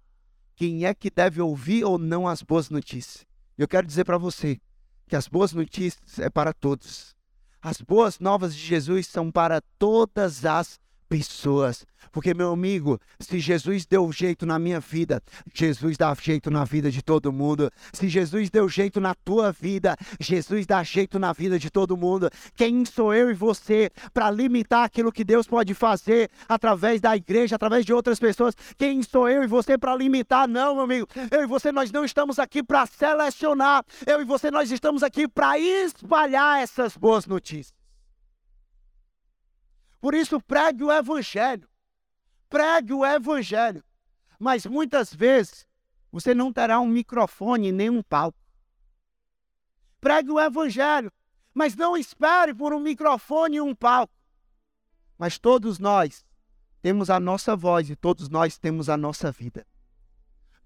quem 0.56 0.86
é 0.86 0.94
que 0.94 1.10
deve 1.10 1.42
ouvir 1.42 1.84
ou 1.84 1.98
não 1.98 2.28
as 2.28 2.42
boas 2.42 2.70
notícias. 2.70 3.26
Eu 3.58 3.68
quero 3.68 3.88
dizer 3.88 4.04
para 4.04 4.18
você 4.18 4.60
que 5.08 5.16
as 5.16 5.28
boas 5.28 5.54
notícias 5.54 6.20
é 6.20 6.30
para 6.30 6.54
todos. 6.54 7.16
As 7.62 7.82
boas 7.82 8.20
novas 8.20 8.56
de 8.56 8.62
Jesus 8.62 9.08
são 9.08 9.32
para 9.32 9.62
todas 9.80 10.46
as 10.46 10.80
pessoas. 11.08 11.86
Porque, 12.12 12.34
meu 12.34 12.52
amigo, 12.52 13.00
se 13.20 13.40
Jesus 13.40 13.86
deu 13.86 14.12
jeito 14.12 14.46
na 14.46 14.58
minha 14.58 14.80
vida, 14.80 15.22
Jesus 15.54 15.98
dá 15.98 16.16
jeito 16.20 16.50
na 16.50 16.64
vida 16.64 16.90
de 16.90 17.02
todo 17.02 17.32
mundo. 17.32 17.72
Se 17.94 18.08
Jesus 18.08 18.50
deu 18.50 18.68
jeito 18.68 19.00
na 19.00 19.14
tua 19.14 19.52
vida, 19.52 19.96
Jesus 20.20 20.66
dá 20.66 20.82
jeito 20.84 21.20
na 21.20 21.34
vida 21.34 21.60
de 21.60 21.70
todo 21.70 21.98
mundo. 21.98 22.30
Quem 22.56 22.86
sou 22.86 23.14
eu 23.14 23.30
e 23.30 23.34
você 23.34 23.92
para 24.14 24.32
limitar 24.32 24.86
aquilo 24.86 25.12
que 25.12 25.24
Deus 25.24 25.48
pode 25.48 25.74
fazer 25.74 26.30
através 26.48 27.02
da 27.02 27.16
igreja, 27.16 27.56
através 27.56 27.86
de 27.86 27.94
outras 27.94 28.20
pessoas? 28.20 28.56
Quem 28.78 29.04
sou 29.04 29.30
eu 29.30 29.44
e 29.44 29.48
você 29.48 29.78
para 29.78 29.96
limitar? 29.96 30.48
Não, 30.48 30.76
meu 30.76 30.84
amigo. 30.86 31.08
Eu 31.30 31.44
e 31.44 31.48
você, 31.48 31.72
nós 31.72 31.92
não 31.92 32.04
estamos 32.04 32.40
aqui 32.40 32.64
para 32.64 32.86
selecionar. 32.86 33.84
Eu 34.06 34.22
e 34.22 34.26
você, 34.26 34.50
nós 34.50 34.72
estamos 34.72 35.04
aqui 35.04 35.28
para 35.28 35.60
espalhar 35.60 36.62
essas 36.62 36.98
boas 36.98 37.26
notícias. 37.26 37.77
Por 40.00 40.14
isso, 40.14 40.40
pregue 40.42 40.84
o 40.84 40.92
evangelho. 40.92 41.68
Pregue 42.50 42.94
o 42.94 43.06
evangelho. 43.06 43.84
Mas 44.40 44.66
muitas 44.66 45.14
vezes 45.14 45.68
você 46.12 46.34
não 46.34 46.54
terá 46.54 46.80
um 46.80 46.88
microfone 46.88 47.72
nem 47.72 47.90
um 47.90 48.02
palco. 48.02 48.38
Pregue 50.00 50.32
o 50.32 50.40
evangelho, 50.40 51.12
mas 51.54 51.76
não 51.76 51.98
espere 51.98 52.54
por 52.54 52.74
um 52.74 52.80
microfone 52.80 53.58
e 53.58 53.62
um 53.62 53.74
palco. 53.74 54.14
Mas 55.18 55.40
todos 55.40 55.80
nós 55.80 56.26
temos 56.82 57.10
a 57.10 57.20
nossa 57.20 57.56
voz 57.56 57.90
e 57.90 57.96
todos 57.96 58.30
nós 58.30 58.58
temos 58.58 58.90
a 58.90 58.96
nossa 58.96 59.32
vida. 59.32 59.66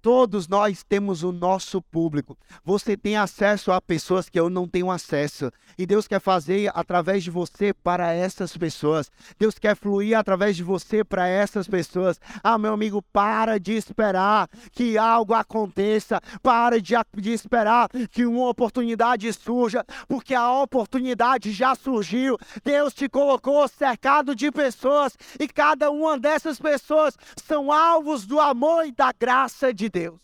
Todos 0.01 0.47
nós 0.47 0.83
temos 0.83 1.21
o 1.21 1.31
nosso 1.31 1.79
público. 1.79 2.35
Você 2.65 2.97
tem 2.97 3.15
acesso 3.17 3.71
a 3.71 3.79
pessoas 3.79 4.27
que 4.27 4.39
eu 4.39 4.49
não 4.49 4.67
tenho 4.67 4.89
acesso. 4.89 5.51
E 5.77 5.85
Deus 5.85 6.07
quer 6.07 6.19
fazer 6.19 6.71
através 6.73 7.23
de 7.23 7.29
você 7.29 7.71
para 7.71 8.11
essas 8.11 8.57
pessoas. 8.57 9.11
Deus 9.37 9.59
quer 9.59 9.75
fluir 9.75 10.17
através 10.17 10.55
de 10.55 10.63
você 10.63 11.03
para 11.03 11.27
essas 11.27 11.67
pessoas. 11.67 12.19
Ah, 12.43 12.57
meu 12.57 12.73
amigo, 12.73 13.03
para 13.13 13.59
de 13.59 13.73
esperar 13.73 14.49
que 14.71 14.97
algo 14.97 15.35
aconteça. 15.35 16.19
Para 16.41 16.81
de, 16.81 16.95
de 17.17 17.31
esperar 17.31 17.87
que 18.09 18.25
uma 18.25 18.49
oportunidade 18.49 19.31
surja. 19.31 19.85
Porque 20.07 20.33
a 20.33 20.51
oportunidade 20.51 21.51
já 21.51 21.75
surgiu. 21.75 22.39
Deus 22.63 22.91
te 22.91 23.07
colocou 23.07 23.67
cercado 23.67 24.35
de 24.35 24.51
pessoas. 24.51 25.15
E 25.39 25.47
cada 25.47 25.91
uma 25.91 26.17
dessas 26.17 26.57
pessoas 26.59 27.15
são 27.45 27.71
alvos 27.71 28.25
do 28.25 28.39
amor 28.39 28.87
e 28.87 28.91
da 28.91 29.11
graça 29.11 29.71
de 29.71 29.90
Deus. 29.91 30.19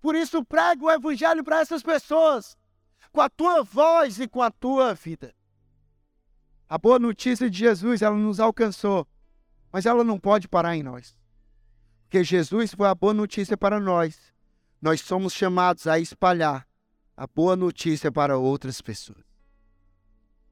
Por 0.00 0.14
isso, 0.14 0.44
prega 0.44 0.84
o 0.84 0.90
evangelho 0.90 1.44
para 1.44 1.60
essas 1.60 1.82
pessoas, 1.82 2.56
com 3.12 3.20
a 3.20 3.28
tua 3.28 3.62
voz 3.62 4.18
e 4.18 4.26
com 4.26 4.42
a 4.42 4.50
tua 4.50 4.94
vida. 4.94 5.34
A 6.68 6.78
boa 6.78 6.98
notícia 6.98 7.50
de 7.50 7.58
Jesus, 7.58 8.00
ela 8.00 8.16
nos 8.16 8.40
alcançou, 8.40 9.06
mas 9.72 9.86
ela 9.86 10.02
não 10.02 10.18
pode 10.18 10.48
parar 10.48 10.76
em 10.76 10.82
nós. 10.82 11.18
Porque 12.04 12.24
Jesus 12.24 12.74
foi 12.74 12.88
a 12.88 12.94
boa 12.94 13.12
notícia 13.12 13.56
para 13.56 13.78
nós. 13.78 14.32
Nós 14.80 15.00
somos 15.00 15.32
chamados 15.32 15.86
a 15.86 15.98
espalhar 15.98 16.66
a 17.16 17.26
boa 17.26 17.54
notícia 17.54 18.10
para 18.10 18.38
outras 18.38 18.80
pessoas. 18.80 19.24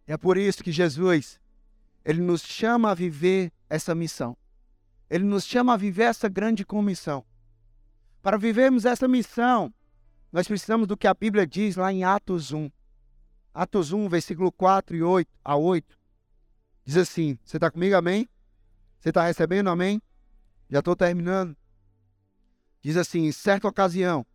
É 0.07 0.17
por 0.17 0.37
isso 0.37 0.63
que 0.63 0.73
Jesus, 0.73 1.41
ele 2.05 2.21
nos 2.21 2.43
chama 2.43 2.91
a 2.91 2.95
viver 2.95 3.53
essa 3.71 3.95
missão. 3.95 4.37
Ele 5.09 5.25
nos 5.25 5.45
chama 5.45 5.75
a 5.75 5.77
viver 5.77 6.05
essa 6.05 6.29
grande 6.29 6.65
comissão. 6.65 7.25
Para 8.23 8.37
vivermos 8.37 8.85
essa 8.85 9.07
missão, 9.07 9.73
nós 10.33 10.47
precisamos 10.47 10.87
do 10.87 10.97
que 10.97 11.07
a 11.07 11.15
Bíblia 11.15 11.47
diz 11.47 11.77
lá 11.77 11.93
em 11.93 12.05
Atos 12.05 12.53
1. 12.53 12.71
Atos 13.55 13.93
1, 13.93 14.09
versículo 14.09 14.51
4 14.53 14.97
e 14.97 15.03
8 15.03 15.31
a 15.45 15.57
8. 15.57 15.99
Diz 16.85 16.97
assim: 16.97 17.39
Você 17.45 17.57
está 17.57 17.71
comigo, 17.71 17.97
amém? 17.97 18.29
Você 18.99 19.11
está 19.11 19.25
recebendo, 19.25 19.71
amém? 19.71 20.03
Já 20.69 20.81
estou 20.81 20.97
terminando. 20.97 21.57
Diz 22.81 22.97
assim: 22.97 23.27
Em 23.27 23.33
certa 23.33 23.69
ocasião, 23.69 24.27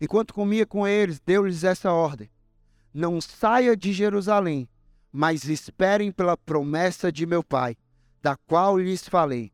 enquanto 0.00 0.34
comia 0.34 0.66
com 0.66 0.86
eles, 0.86 1.20
deu-lhes 1.20 1.64
essa 1.64 1.92
ordem: 1.92 2.30
Não 2.92 3.20
saia 3.20 3.76
de 3.76 3.92
Jerusalém, 3.92 4.68
mas 5.10 5.44
esperem 5.44 6.12
pela 6.12 6.36
promessa 6.36 7.10
de 7.10 7.24
meu 7.24 7.42
Pai, 7.42 7.76
da 8.20 8.36
qual 8.36 8.78
lhes 8.78 9.08
falei. 9.08 9.53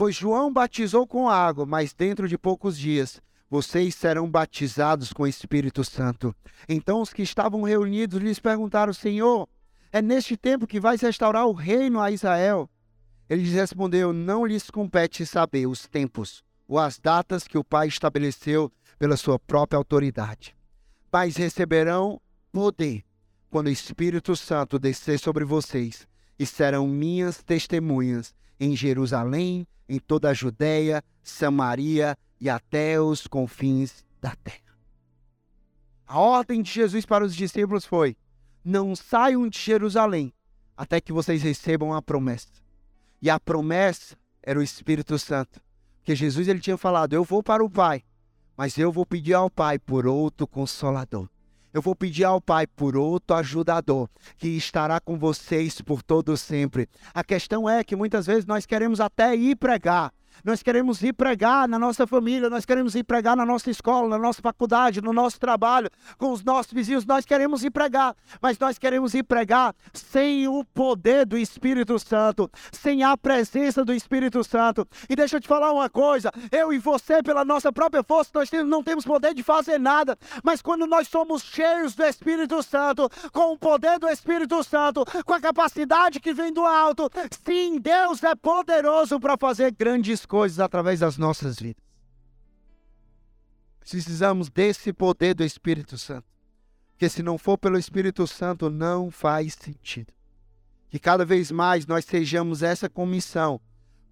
Pois 0.00 0.16
João 0.16 0.50
batizou 0.50 1.06
com 1.06 1.28
água, 1.28 1.66
mas 1.66 1.92
dentro 1.92 2.26
de 2.26 2.38
poucos 2.38 2.78
dias 2.78 3.20
vocês 3.50 3.94
serão 3.94 4.30
batizados 4.30 5.12
com 5.12 5.24
o 5.24 5.26
Espírito 5.26 5.84
Santo. 5.84 6.34
Então 6.66 7.02
os 7.02 7.12
que 7.12 7.20
estavam 7.20 7.60
reunidos 7.64 8.18
lhes 8.18 8.38
perguntaram: 8.38 8.94
Senhor, 8.94 9.46
é 9.92 10.00
neste 10.00 10.38
tempo 10.38 10.66
que 10.66 10.80
vais 10.80 11.02
restaurar 11.02 11.46
o 11.46 11.52
reino 11.52 12.00
a 12.00 12.10
Israel? 12.10 12.66
Ele 13.28 13.42
lhes 13.42 13.52
respondeu: 13.52 14.10
Não 14.10 14.46
lhes 14.46 14.70
compete 14.70 15.26
saber 15.26 15.66
os 15.66 15.86
tempos 15.86 16.42
ou 16.66 16.78
as 16.78 16.98
datas 16.98 17.46
que 17.46 17.58
o 17.58 17.62
Pai 17.62 17.86
estabeleceu 17.86 18.72
pela 18.98 19.18
sua 19.18 19.38
própria 19.38 19.76
autoridade. 19.76 20.56
Mas 21.12 21.36
receberão 21.36 22.18
poder 22.50 23.04
quando 23.50 23.66
o 23.66 23.70
Espírito 23.70 24.34
Santo 24.34 24.78
descer 24.78 25.18
sobre 25.18 25.44
vocês 25.44 26.08
e 26.38 26.46
serão 26.46 26.88
minhas 26.88 27.42
testemunhas 27.42 28.34
em 28.60 28.76
Jerusalém, 28.76 29.66
em 29.88 29.98
toda 29.98 30.28
a 30.28 30.34
Judéia, 30.34 31.02
Samaria 31.22 32.16
e 32.38 32.48
até 32.48 33.00
os 33.00 33.26
confins 33.26 34.04
da 34.20 34.36
terra. 34.36 34.58
A 36.06 36.18
ordem 36.18 36.60
de 36.60 36.70
Jesus 36.70 37.06
para 37.06 37.24
os 37.24 37.34
discípulos 37.34 37.84
foi: 37.86 38.16
não 38.64 38.94
saiam 38.94 39.48
de 39.48 39.58
Jerusalém 39.58 40.32
até 40.76 41.00
que 41.00 41.12
vocês 41.12 41.42
recebam 41.42 41.94
a 41.94 42.02
promessa. 42.02 42.48
E 43.20 43.30
a 43.30 43.40
promessa 43.40 44.16
era 44.42 44.58
o 44.58 44.62
Espírito 44.62 45.18
Santo. 45.18 45.60
Porque 45.98 46.14
Jesus 46.14 46.48
ele 46.48 46.60
tinha 46.60 46.76
falado: 46.76 47.12
Eu 47.12 47.24
vou 47.24 47.42
para 47.42 47.64
o 47.64 47.70
Pai, 47.70 48.02
mas 48.56 48.76
eu 48.78 48.92
vou 48.92 49.06
pedir 49.06 49.34
ao 49.34 49.50
Pai 49.50 49.78
por 49.78 50.06
outro 50.06 50.46
consolador. 50.46 51.28
Eu 51.72 51.80
vou 51.80 51.94
pedir 51.94 52.24
ao 52.24 52.40
Pai 52.40 52.66
por 52.66 52.96
outro 52.96 53.36
ajudador 53.36 54.08
que 54.36 54.48
estará 54.48 54.98
com 54.98 55.16
vocês 55.16 55.80
por 55.80 56.02
todo 56.02 56.36
sempre. 56.36 56.88
A 57.14 57.22
questão 57.22 57.68
é 57.68 57.84
que 57.84 57.94
muitas 57.94 58.26
vezes 58.26 58.44
nós 58.44 58.66
queremos 58.66 59.00
até 59.00 59.36
ir 59.36 59.56
pregar, 59.56 60.12
nós 60.44 60.62
queremos 60.62 61.02
ir 61.02 61.12
pregar 61.12 61.68
na 61.68 61.78
nossa 61.78 62.06
família, 62.06 62.48
nós 62.48 62.64
queremos 62.64 62.94
ir 62.94 63.04
pregar 63.04 63.36
na 63.36 63.44
nossa 63.44 63.70
escola, 63.70 64.08
na 64.08 64.18
nossa 64.18 64.40
faculdade, 64.40 65.00
no 65.00 65.12
nosso 65.12 65.38
trabalho, 65.38 65.90
com 66.18 66.32
os 66.32 66.42
nossos 66.42 66.72
vizinhos, 66.72 67.04
nós 67.04 67.24
queremos 67.24 67.62
ir 67.64 67.70
pregar, 67.70 68.14
mas 68.40 68.58
nós 68.58 68.78
queremos 68.78 69.14
ir 69.14 69.22
pregar 69.22 69.74
sem 69.92 70.48
o 70.48 70.64
poder 70.64 71.26
do 71.26 71.36
Espírito 71.36 71.98
Santo, 71.98 72.50
sem 72.72 73.02
a 73.02 73.16
presença 73.16 73.84
do 73.84 73.92
Espírito 73.92 74.42
Santo. 74.42 74.86
E 75.08 75.14
deixa 75.14 75.36
eu 75.36 75.40
te 75.40 75.48
falar 75.48 75.72
uma 75.72 75.90
coisa: 75.90 76.30
eu 76.50 76.72
e 76.72 76.78
você, 76.78 77.22
pela 77.22 77.44
nossa 77.44 77.72
própria 77.72 78.02
força, 78.02 78.30
nós 78.34 78.50
não 78.66 78.82
temos 78.82 79.04
poder 79.04 79.34
de 79.34 79.42
fazer 79.42 79.78
nada, 79.78 80.16
mas 80.42 80.62
quando 80.62 80.86
nós 80.86 81.08
somos 81.08 81.42
cheios 81.42 81.94
do 81.94 82.04
Espírito 82.04 82.62
Santo, 82.62 83.08
com 83.32 83.52
o 83.52 83.58
poder 83.58 83.98
do 83.98 84.08
Espírito 84.08 84.62
Santo, 84.64 85.04
com 85.24 85.34
a 85.34 85.40
capacidade 85.40 86.20
que 86.20 86.32
vem 86.32 86.52
do 86.52 86.64
alto, 86.64 87.10
sim, 87.44 87.78
Deus 87.78 88.22
é 88.22 88.34
poderoso 88.34 89.20
para 89.20 89.36
fazer 89.36 89.72
grandes 89.72 90.24
coisas 90.26 90.29
através 90.58 91.00
das 91.00 91.16
nossas 91.16 91.58
vidas. 91.58 91.82
Precisamos 93.80 94.48
desse 94.48 94.92
poder 94.92 95.34
do 95.34 95.44
Espírito 95.44 95.96
Santo. 95.96 96.26
Porque 96.92 97.08
se 97.08 97.22
não 97.22 97.38
for 97.38 97.56
pelo 97.56 97.78
Espírito 97.78 98.26
Santo, 98.26 98.68
não 98.68 99.10
faz 99.10 99.54
sentido. 99.54 100.12
Que 100.88 100.98
cada 100.98 101.24
vez 101.24 101.50
mais 101.50 101.86
nós 101.86 102.04
sejamos 102.04 102.62
essa 102.62 102.88
comissão 102.88 103.60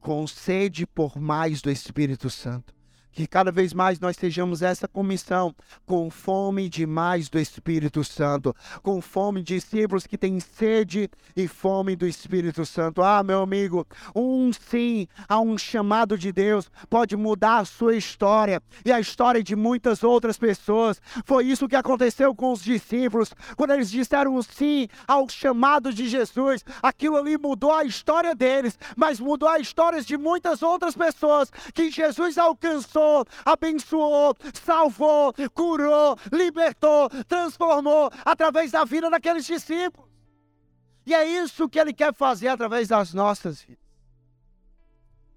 com 0.00 0.26
sede 0.26 0.86
por 0.86 1.18
mais 1.18 1.60
do 1.60 1.70
Espírito 1.70 2.30
Santo 2.30 2.77
Que 3.18 3.26
cada 3.26 3.50
vez 3.50 3.74
mais 3.74 3.98
nós 3.98 4.16
sejamos 4.16 4.62
essa 4.62 4.86
comissão, 4.86 5.52
com 5.84 6.08
fome 6.08 6.68
demais 6.68 7.28
do 7.28 7.36
Espírito 7.36 8.04
Santo, 8.04 8.54
com 8.80 9.00
fome 9.00 9.42
de 9.42 9.56
discípulos 9.56 10.06
que 10.06 10.16
têm 10.16 10.38
sede 10.38 11.10
e 11.34 11.48
fome 11.48 11.96
do 11.96 12.06
Espírito 12.06 12.64
Santo. 12.64 13.02
Ah, 13.02 13.24
meu 13.24 13.42
amigo, 13.42 13.84
um 14.14 14.52
sim 14.52 15.08
a 15.28 15.40
um 15.40 15.58
chamado 15.58 16.16
de 16.16 16.30
Deus 16.30 16.70
pode 16.88 17.16
mudar 17.16 17.58
a 17.58 17.64
sua 17.64 17.96
história 17.96 18.62
e 18.84 18.92
a 18.92 19.00
história 19.00 19.42
de 19.42 19.56
muitas 19.56 20.04
outras 20.04 20.38
pessoas. 20.38 21.02
Foi 21.24 21.44
isso 21.44 21.66
que 21.66 21.74
aconteceu 21.74 22.32
com 22.36 22.52
os 22.52 22.62
discípulos, 22.62 23.34
quando 23.56 23.72
eles 23.72 23.90
disseram 23.90 24.40
sim 24.42 24.86
ao 25.08 25.28
chamado 25.28 25.92
de 25.92 26.08
Jesus. 26.08 26.64
Aquilo 26.80 27.16
ali 27.16 27.36
mudou 27.36 27.72
a 27.72 27.82
história 27.82 28.32
deles, 28.32 28.78
mas 28.96 29.18
mudou 29.18 29.48
a 29.48 29.58
história 29.58 30.00
de 30.00 30.16
muitas 30.16 30.62
outras 30.62 30.94
pessoas 30.94 31.50
que 31.74 31.90
Jesus 31.90 32.38
alcançou 32.38 33.07
abençoou, 33.44 34.34
salvou, 34.54 35.32
curou, 35.54 36.16
libertou, 36.32 37.08
transformou 37.26 38.10
através 38.24 38.70
da 38.70 38.84
vida 38.84 39.10
daqueles 39.10 39.44
discípulos. 39.44 40.08
E 41.06 41.14
é 41.14 41.24
isso 41.24 41.68
que 41.68 41.78
ele 41.78 41.92
quer 41.92 42.14
fazer 42.14 42.48
através 42.48 42.88
das 42.88 43.14
nossas 43.14 43.62
vidas. 43.62 43.82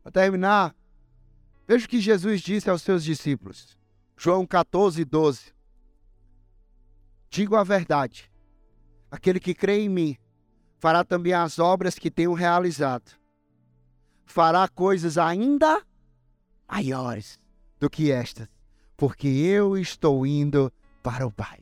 Para 0.04 0.12
terminar, 0.12 0.76
veja 1.68 1.86
o 1.86 1.90
que 1.90 2.02
Jesus 2.02 2.42
disse 2.42 2.70
aos 2.70 2.82
seus 2.82 3.04
discípulos. 3.04 3.78
João 4.18 4.46
14, 4.46 5.06
12. 5.06 5.54
Digo 7.30 7.56
a 7.56 7.64
verdade: 7.64 8.30
aquele 9.10 9.40
que 9.40 9.54
crê 9.54 9.80
em 9.82 9.90
mim 9.90 10.18
fará 10.78 11.04
também 11.04 11.34
as 11.34 11.60
obras 11.60 11.98
que 11.98 12.12
tenho 12.12 12.34
realizado. 12.34 13.12
Fará 14.26 14.68
coisas 14.68 15.18
ainda 15.18 15.82
maiores 16.68 17.41
do 17.82 17.90
que 17.90 18.12
estas, 18.12 18.48
porque 18.96 19.28
eu 19.28 19.76
estou 19.76 20.26
indo 20.26 20.72
para 21.02 21.26
o 21.26 21.32
Pai. 21.32 21.62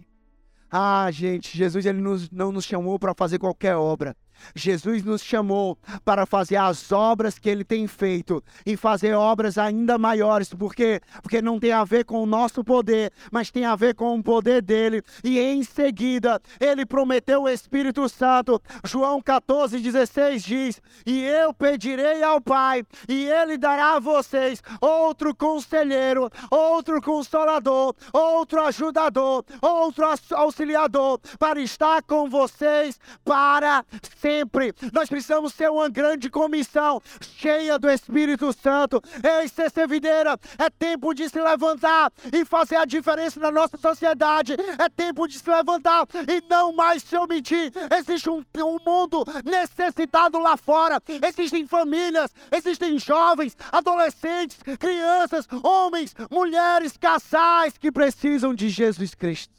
Ah, 0.70 1.09
gente, 1.09 1.57
Jesus 1.57 1.86
ele 1.86 2.01
nos, 2.01 2.30
não 2.30 2.51
nos 2.51 2.65
chamou 2.65 2.99
para 2.99 3.15
fazer 3.15 3.39
qualquer 3.39 3.76
obra. 3.76 4.15
Jesus 4.55 5.03
nos 5.03 5.21
chamou 5.21 5.77
para 6.03 6.25
fazer 6.25 6.55
as 6.55 6.91
obras 6.91 7.37
que 7.37 7.49
ele 7.49 7.63
tem 7.63 7.87
feito 7.87 8.43
e 8.65 8.75
fazer 8.75 9.13
obras 9.13 9.57
ainda 9.57 9.97
maiores, 9.97 10.53
porque 10.53 11.01
porque 11.21 11.41
não 11.41 11.59
tem 11.59 11.71
a 11.71 11.83
ver 11.83 12.05
com 12.05 12.23
o 12.23 12.25
nosso 12.25 12.63
poder, 12.63 13.11
mas 13.31 13.51
tem 13.51 13.65
a 13.65 13.75
ver 13.75 13.95
com 13.95 14.17
o 14.17 14.23
poder 14.23 14.61
dele. 14.61 15.03
E 15.23 15.39
em 15.39 15.63
seguida, 15.63 16.41
ele 16.59 16.85
prometeu 16.85 17.43
o 17.43 17.49
Espírito 17.49 18.07
Santo. 18.07 18.61
João 18.83 19.21
14:16 19.21 20.43
diz: 20.43 20.81
"E 21.05 21.23
eu 21.23 21.53
pedirei 21.53 22.23
ao 22.23 22.41
Pai, 22.41 22.83
e 23.07 23.25
ele 23.25 23.57
dará 23.57 23.95
a 23.95 23.99
vocês 23.99 24.61
outro 24.81 25.35
conselheiro, 25.35 26.29
outro 26.49 27.01
consolador, 27.01 27.95
outro 28.13 28.61
ajudador, 28.63 29.43
outro 29.61 30.05
auxiliador 30.31 31.19
para 31.37 31.61
estar 31.61 32.01
com 32.03 32.29
vocês 32.29 32.99
para 33.23 33.85
sempre 34.17 34.28
sempre. 34.30 34.73
Nós 34.93 35.09
precisamos 35.09 35.53
ter 35.53 35.69
uma 35.71 35.89
grande 35.89 36.30
comissão, 36.30 37.01
cheia 37.19 37.80
do 37.80 37.89
Espírito 37.89 38.53
Santo. 38.53 39.01
Ei, 39.23 39.47
CC 39.47 39.88
Videira, 39.88 40.38
é 40.57 40.69
tempo 40.69 41.15
de 41.15 41.27
se 41.27 41.41
levantar 41.41 42.11
e 42.32 42.45
fazer 42.45 42.75
a 42.75 42.86
diferença 42.86 43.39
na 43.39 43.51
nossa 43.51 43.75
sociedade. 43.77 44.55
É 44.77 44.88
tempo 44.88 45.27
de 45.27 45.39
se 45.39 45.49
levantar 45.49 46.05
e 46.27 46.43
não 46.47 46.71
mais 46.71 47.01
se 47.01 47.17
omitir. 47.17 47.71
Existe 47.97 48.30
um, 48.30 48.45
um 48.57 48.77
mundo 48.86 49.25
necessitado 49.43 50.38
lá 50.38 50.55
fora. 50.55 51.01
Existem 51.27 51.65
famílias, 51.65 52.32
existem 52.51 52.99
jovens, 52.99 53.57
adolescentes, 53.71 54.59
crianças, 54.77 55.47
homens, 55.63 56.13
mulheres, 56.30 56.95
casais 56.97 57.77
que 57.77 57.91
precisam 57.91 58.53
de 58.53 58.69
Jesus 58.69 59.15
Cristo. 59.15 59.57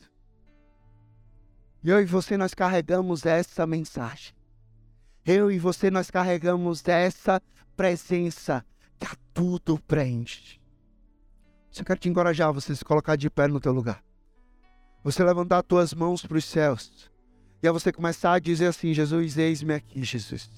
E 1.83 1.89
eu 1.89 2.01
e 2.01 2.05
você, 2.05 2.37
nós 2.37 2.55
carregamos 2.55 3.27
essa 3.27 3.67
mensagem. 3.67 4.40
Eu 5.33 5.49
e 5.49 5.61
você, 5.61 5.93
nós 5.93 6.11
carregamos 6.11 6.83
essa 6.89 7.41
presença 7.77 8.67
que 8.99 9.07
a 9.07 9.17
tudo 9.33 9.79
preenche. 9.79 10.59
Eu 11.79 11.85
quero 11.85 12.01
te 12.01 12.09
encorajar, 12.09 12.53
você 12.53 12.75
se 12.75 12.85
colocar 12.85 13.15
de 13.15 13.31
pé 13.31 13.47
no 13.47 13.61
teu 13.61 13.71
lugar. 13.71 14.03
Você 15.05 15.23
levantar 15.23 15.59
as 15.59 15.65
tuas 15.69 15.95
mãos 15.95 16.27
para 16.27 16.37
os 16.37 16.45
céus. 16.45 17.09
E 17.63 17.69
aí 17.69 17.73
você 17.73 17.93
começar 17.93 18.33
a 18.33 18.39
dizer 18.41 18.67
assim, 18.67 18.93
Jesus, 18.93 19.39
eis-me 19.39 19.73
aqui, 19.73 20.03
Jesus. 20.03 20.51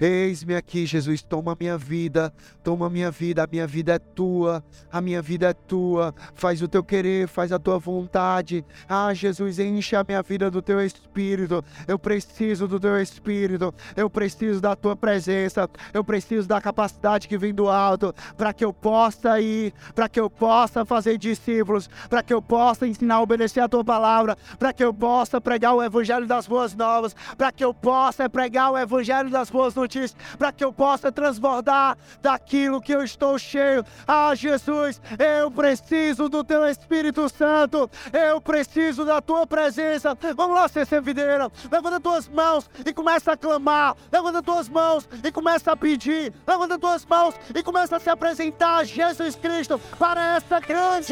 Eis-me 0.00 0.56
aqui, 0.56 0.86
Jesus, 0.86 1.20
toma 1.20 1.54
minha 1.60 1.76
vida, 1.76 2.32
toma 2.64 2.88
minha 2.88 3.10
vida, 3.10 3.44
a 3.44 3.46
minha 3.46 3.66
vida 3.66 3.96
é 3.96 3.98
tua, 3.98 4.64
a 4.90 4.98
minha 4.98 5.20
vida 5.20 5.50
é 5.50 5.52
tua. 5.52 6.14
Faz 6.34 6.62
o 6.62 6.68
teu 6.68 6.82
querer, 6.82 7.28
faz 7.28 7.52
a 7.52 7.58
tua 7.58 7.78
vontade. 7.78 8.64
Ah, 8.88 9.12
Jesus, 9.12 9.58
enche 9.58 9.94
a 9.94 10.02
minha 10.02 10.22
vida 10.22 10.50
do 10.50 10.62
teu 10.62 10.80
espírito. 10.80 11.62
Eu 11.86 11.98
preciso 11.98 12.66
do 12.66 12.80
teu 12.80 12.98
espírito, 12.98 13.74
eu 13.94 14.08
preciso 14.08 14.58
da 14.58 14.74
tua 14.74 14.96
presença, 14.96 15.68
eu 15.92 16.02
preciso 16.02 16.48
da 16.48 16.62
capacidade 16.62 17.28
que 17.28 17.36
vem 17.36 17.52
do 17.52 17.68
alto 17.68 18.14
para 18.38 18.54
que 18.54 18.64
eu 18.64 18.72
possa 18.72 19.38
ir, 19.38 19.74
para 19.94 20.08
que 20.08 20.18
eu 20.18 20.30
possa 20.30 20.82
fazer 20.82 21.18
discípulos, 21.18 21.90
para 22.08 22.22
que 22.22 22.32
eu 22.32 22.40
possa 22.40 22.86
ensinar 22.86 23.16
a 23.16 23.20
obedecer 23.20 23.60
a 23.60 23.68
tua 23.68 23.84
palavra, 23.84 24.34
para 24.58 24.72
que 24.72 24.82
eu 24.82 24.94
possa 24.94 25.42
pregar 25.42 25.74
o 25.74 25.82
evangelho 25.82 26.26
das 26.26 26.46
boas 26.46 26.74
novas, 26.74 27.14
para 27.36 27.52
que 27.52 27.62
eu 27.62 27.74
possa 27.74 28.30
pregar 28.30 28.72
o 28.72 28.78
evangelho 28.78 29.28
das 29.28 29.50
boas 29.50 29.74
notícias 29.74 29.89
para 30.38 30.52
que 30.52 30.64
eu 30.64 30.72
possa 30.72 31.10
transbordar 31.10 31.96
daquilo 32.22 32.80
que 32.80 32.92
eu 32.92 33.02
estou 33.02 33.38
cheio. 33.38 33.84
Ah, 34.06 34.34
Jesus, 34.34 35.00
eu 35.18 35.50
preciso 35.50 36.28
do 36.28 36.44
teu 36.44 36.66
Espírito 36.66 37.28
Santo, 37.28 37.90
eu 38.12 38.40
preciso 38.40 39.04
da 39.04 39.20
tua 39.20 39.46
presença. 39.46 40.16
Vamos 40.36 40.56
lá, 40.56 40.68
CC 40.68 41.00
Videira, 41.00 41.50
levanta 41.70 42.00
tuas 42.00 42.28
mãos 42.28 42.70
e 42.84 42.92
começa 42.92 43.32
a 43.32 43.36
clamar, 43.36 43.96
levanta 44.12 44.42
tuas 44.42 44.68
mãos 44.68 45.08
e 45.22 45.32
começa 45.32 45.72
a 45.72 45.76
pedir, 45.76 46.32
levanta 46.46 46.78
tuas 46.78 47.04
mãos 47.04 47.34
e 47.54 47.62
começa 47.62 47.96
a 47.96 48.00
se 48.00 48.10
apresentar 48.10 48.78
a 48.78 48.84
Jesus 48.84 49.34
Cristo 49.36 49.80
para 49.98 50.36
essa 50.36 50.60
grande. 50.60 51.06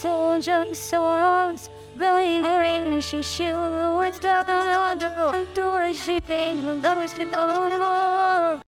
Soldiers, 0.00 0.78
Белый 1.98 3.02
she 3.02 3.22
shielded 3.22 3.98
with 3.98 4.20
the 4.20 4.44
door, 5.52 5.92
she 5.92 6.20
paid 6.20 6.62
the 6.62 6.76
door, 6.80 7.08
she 7.08 7.24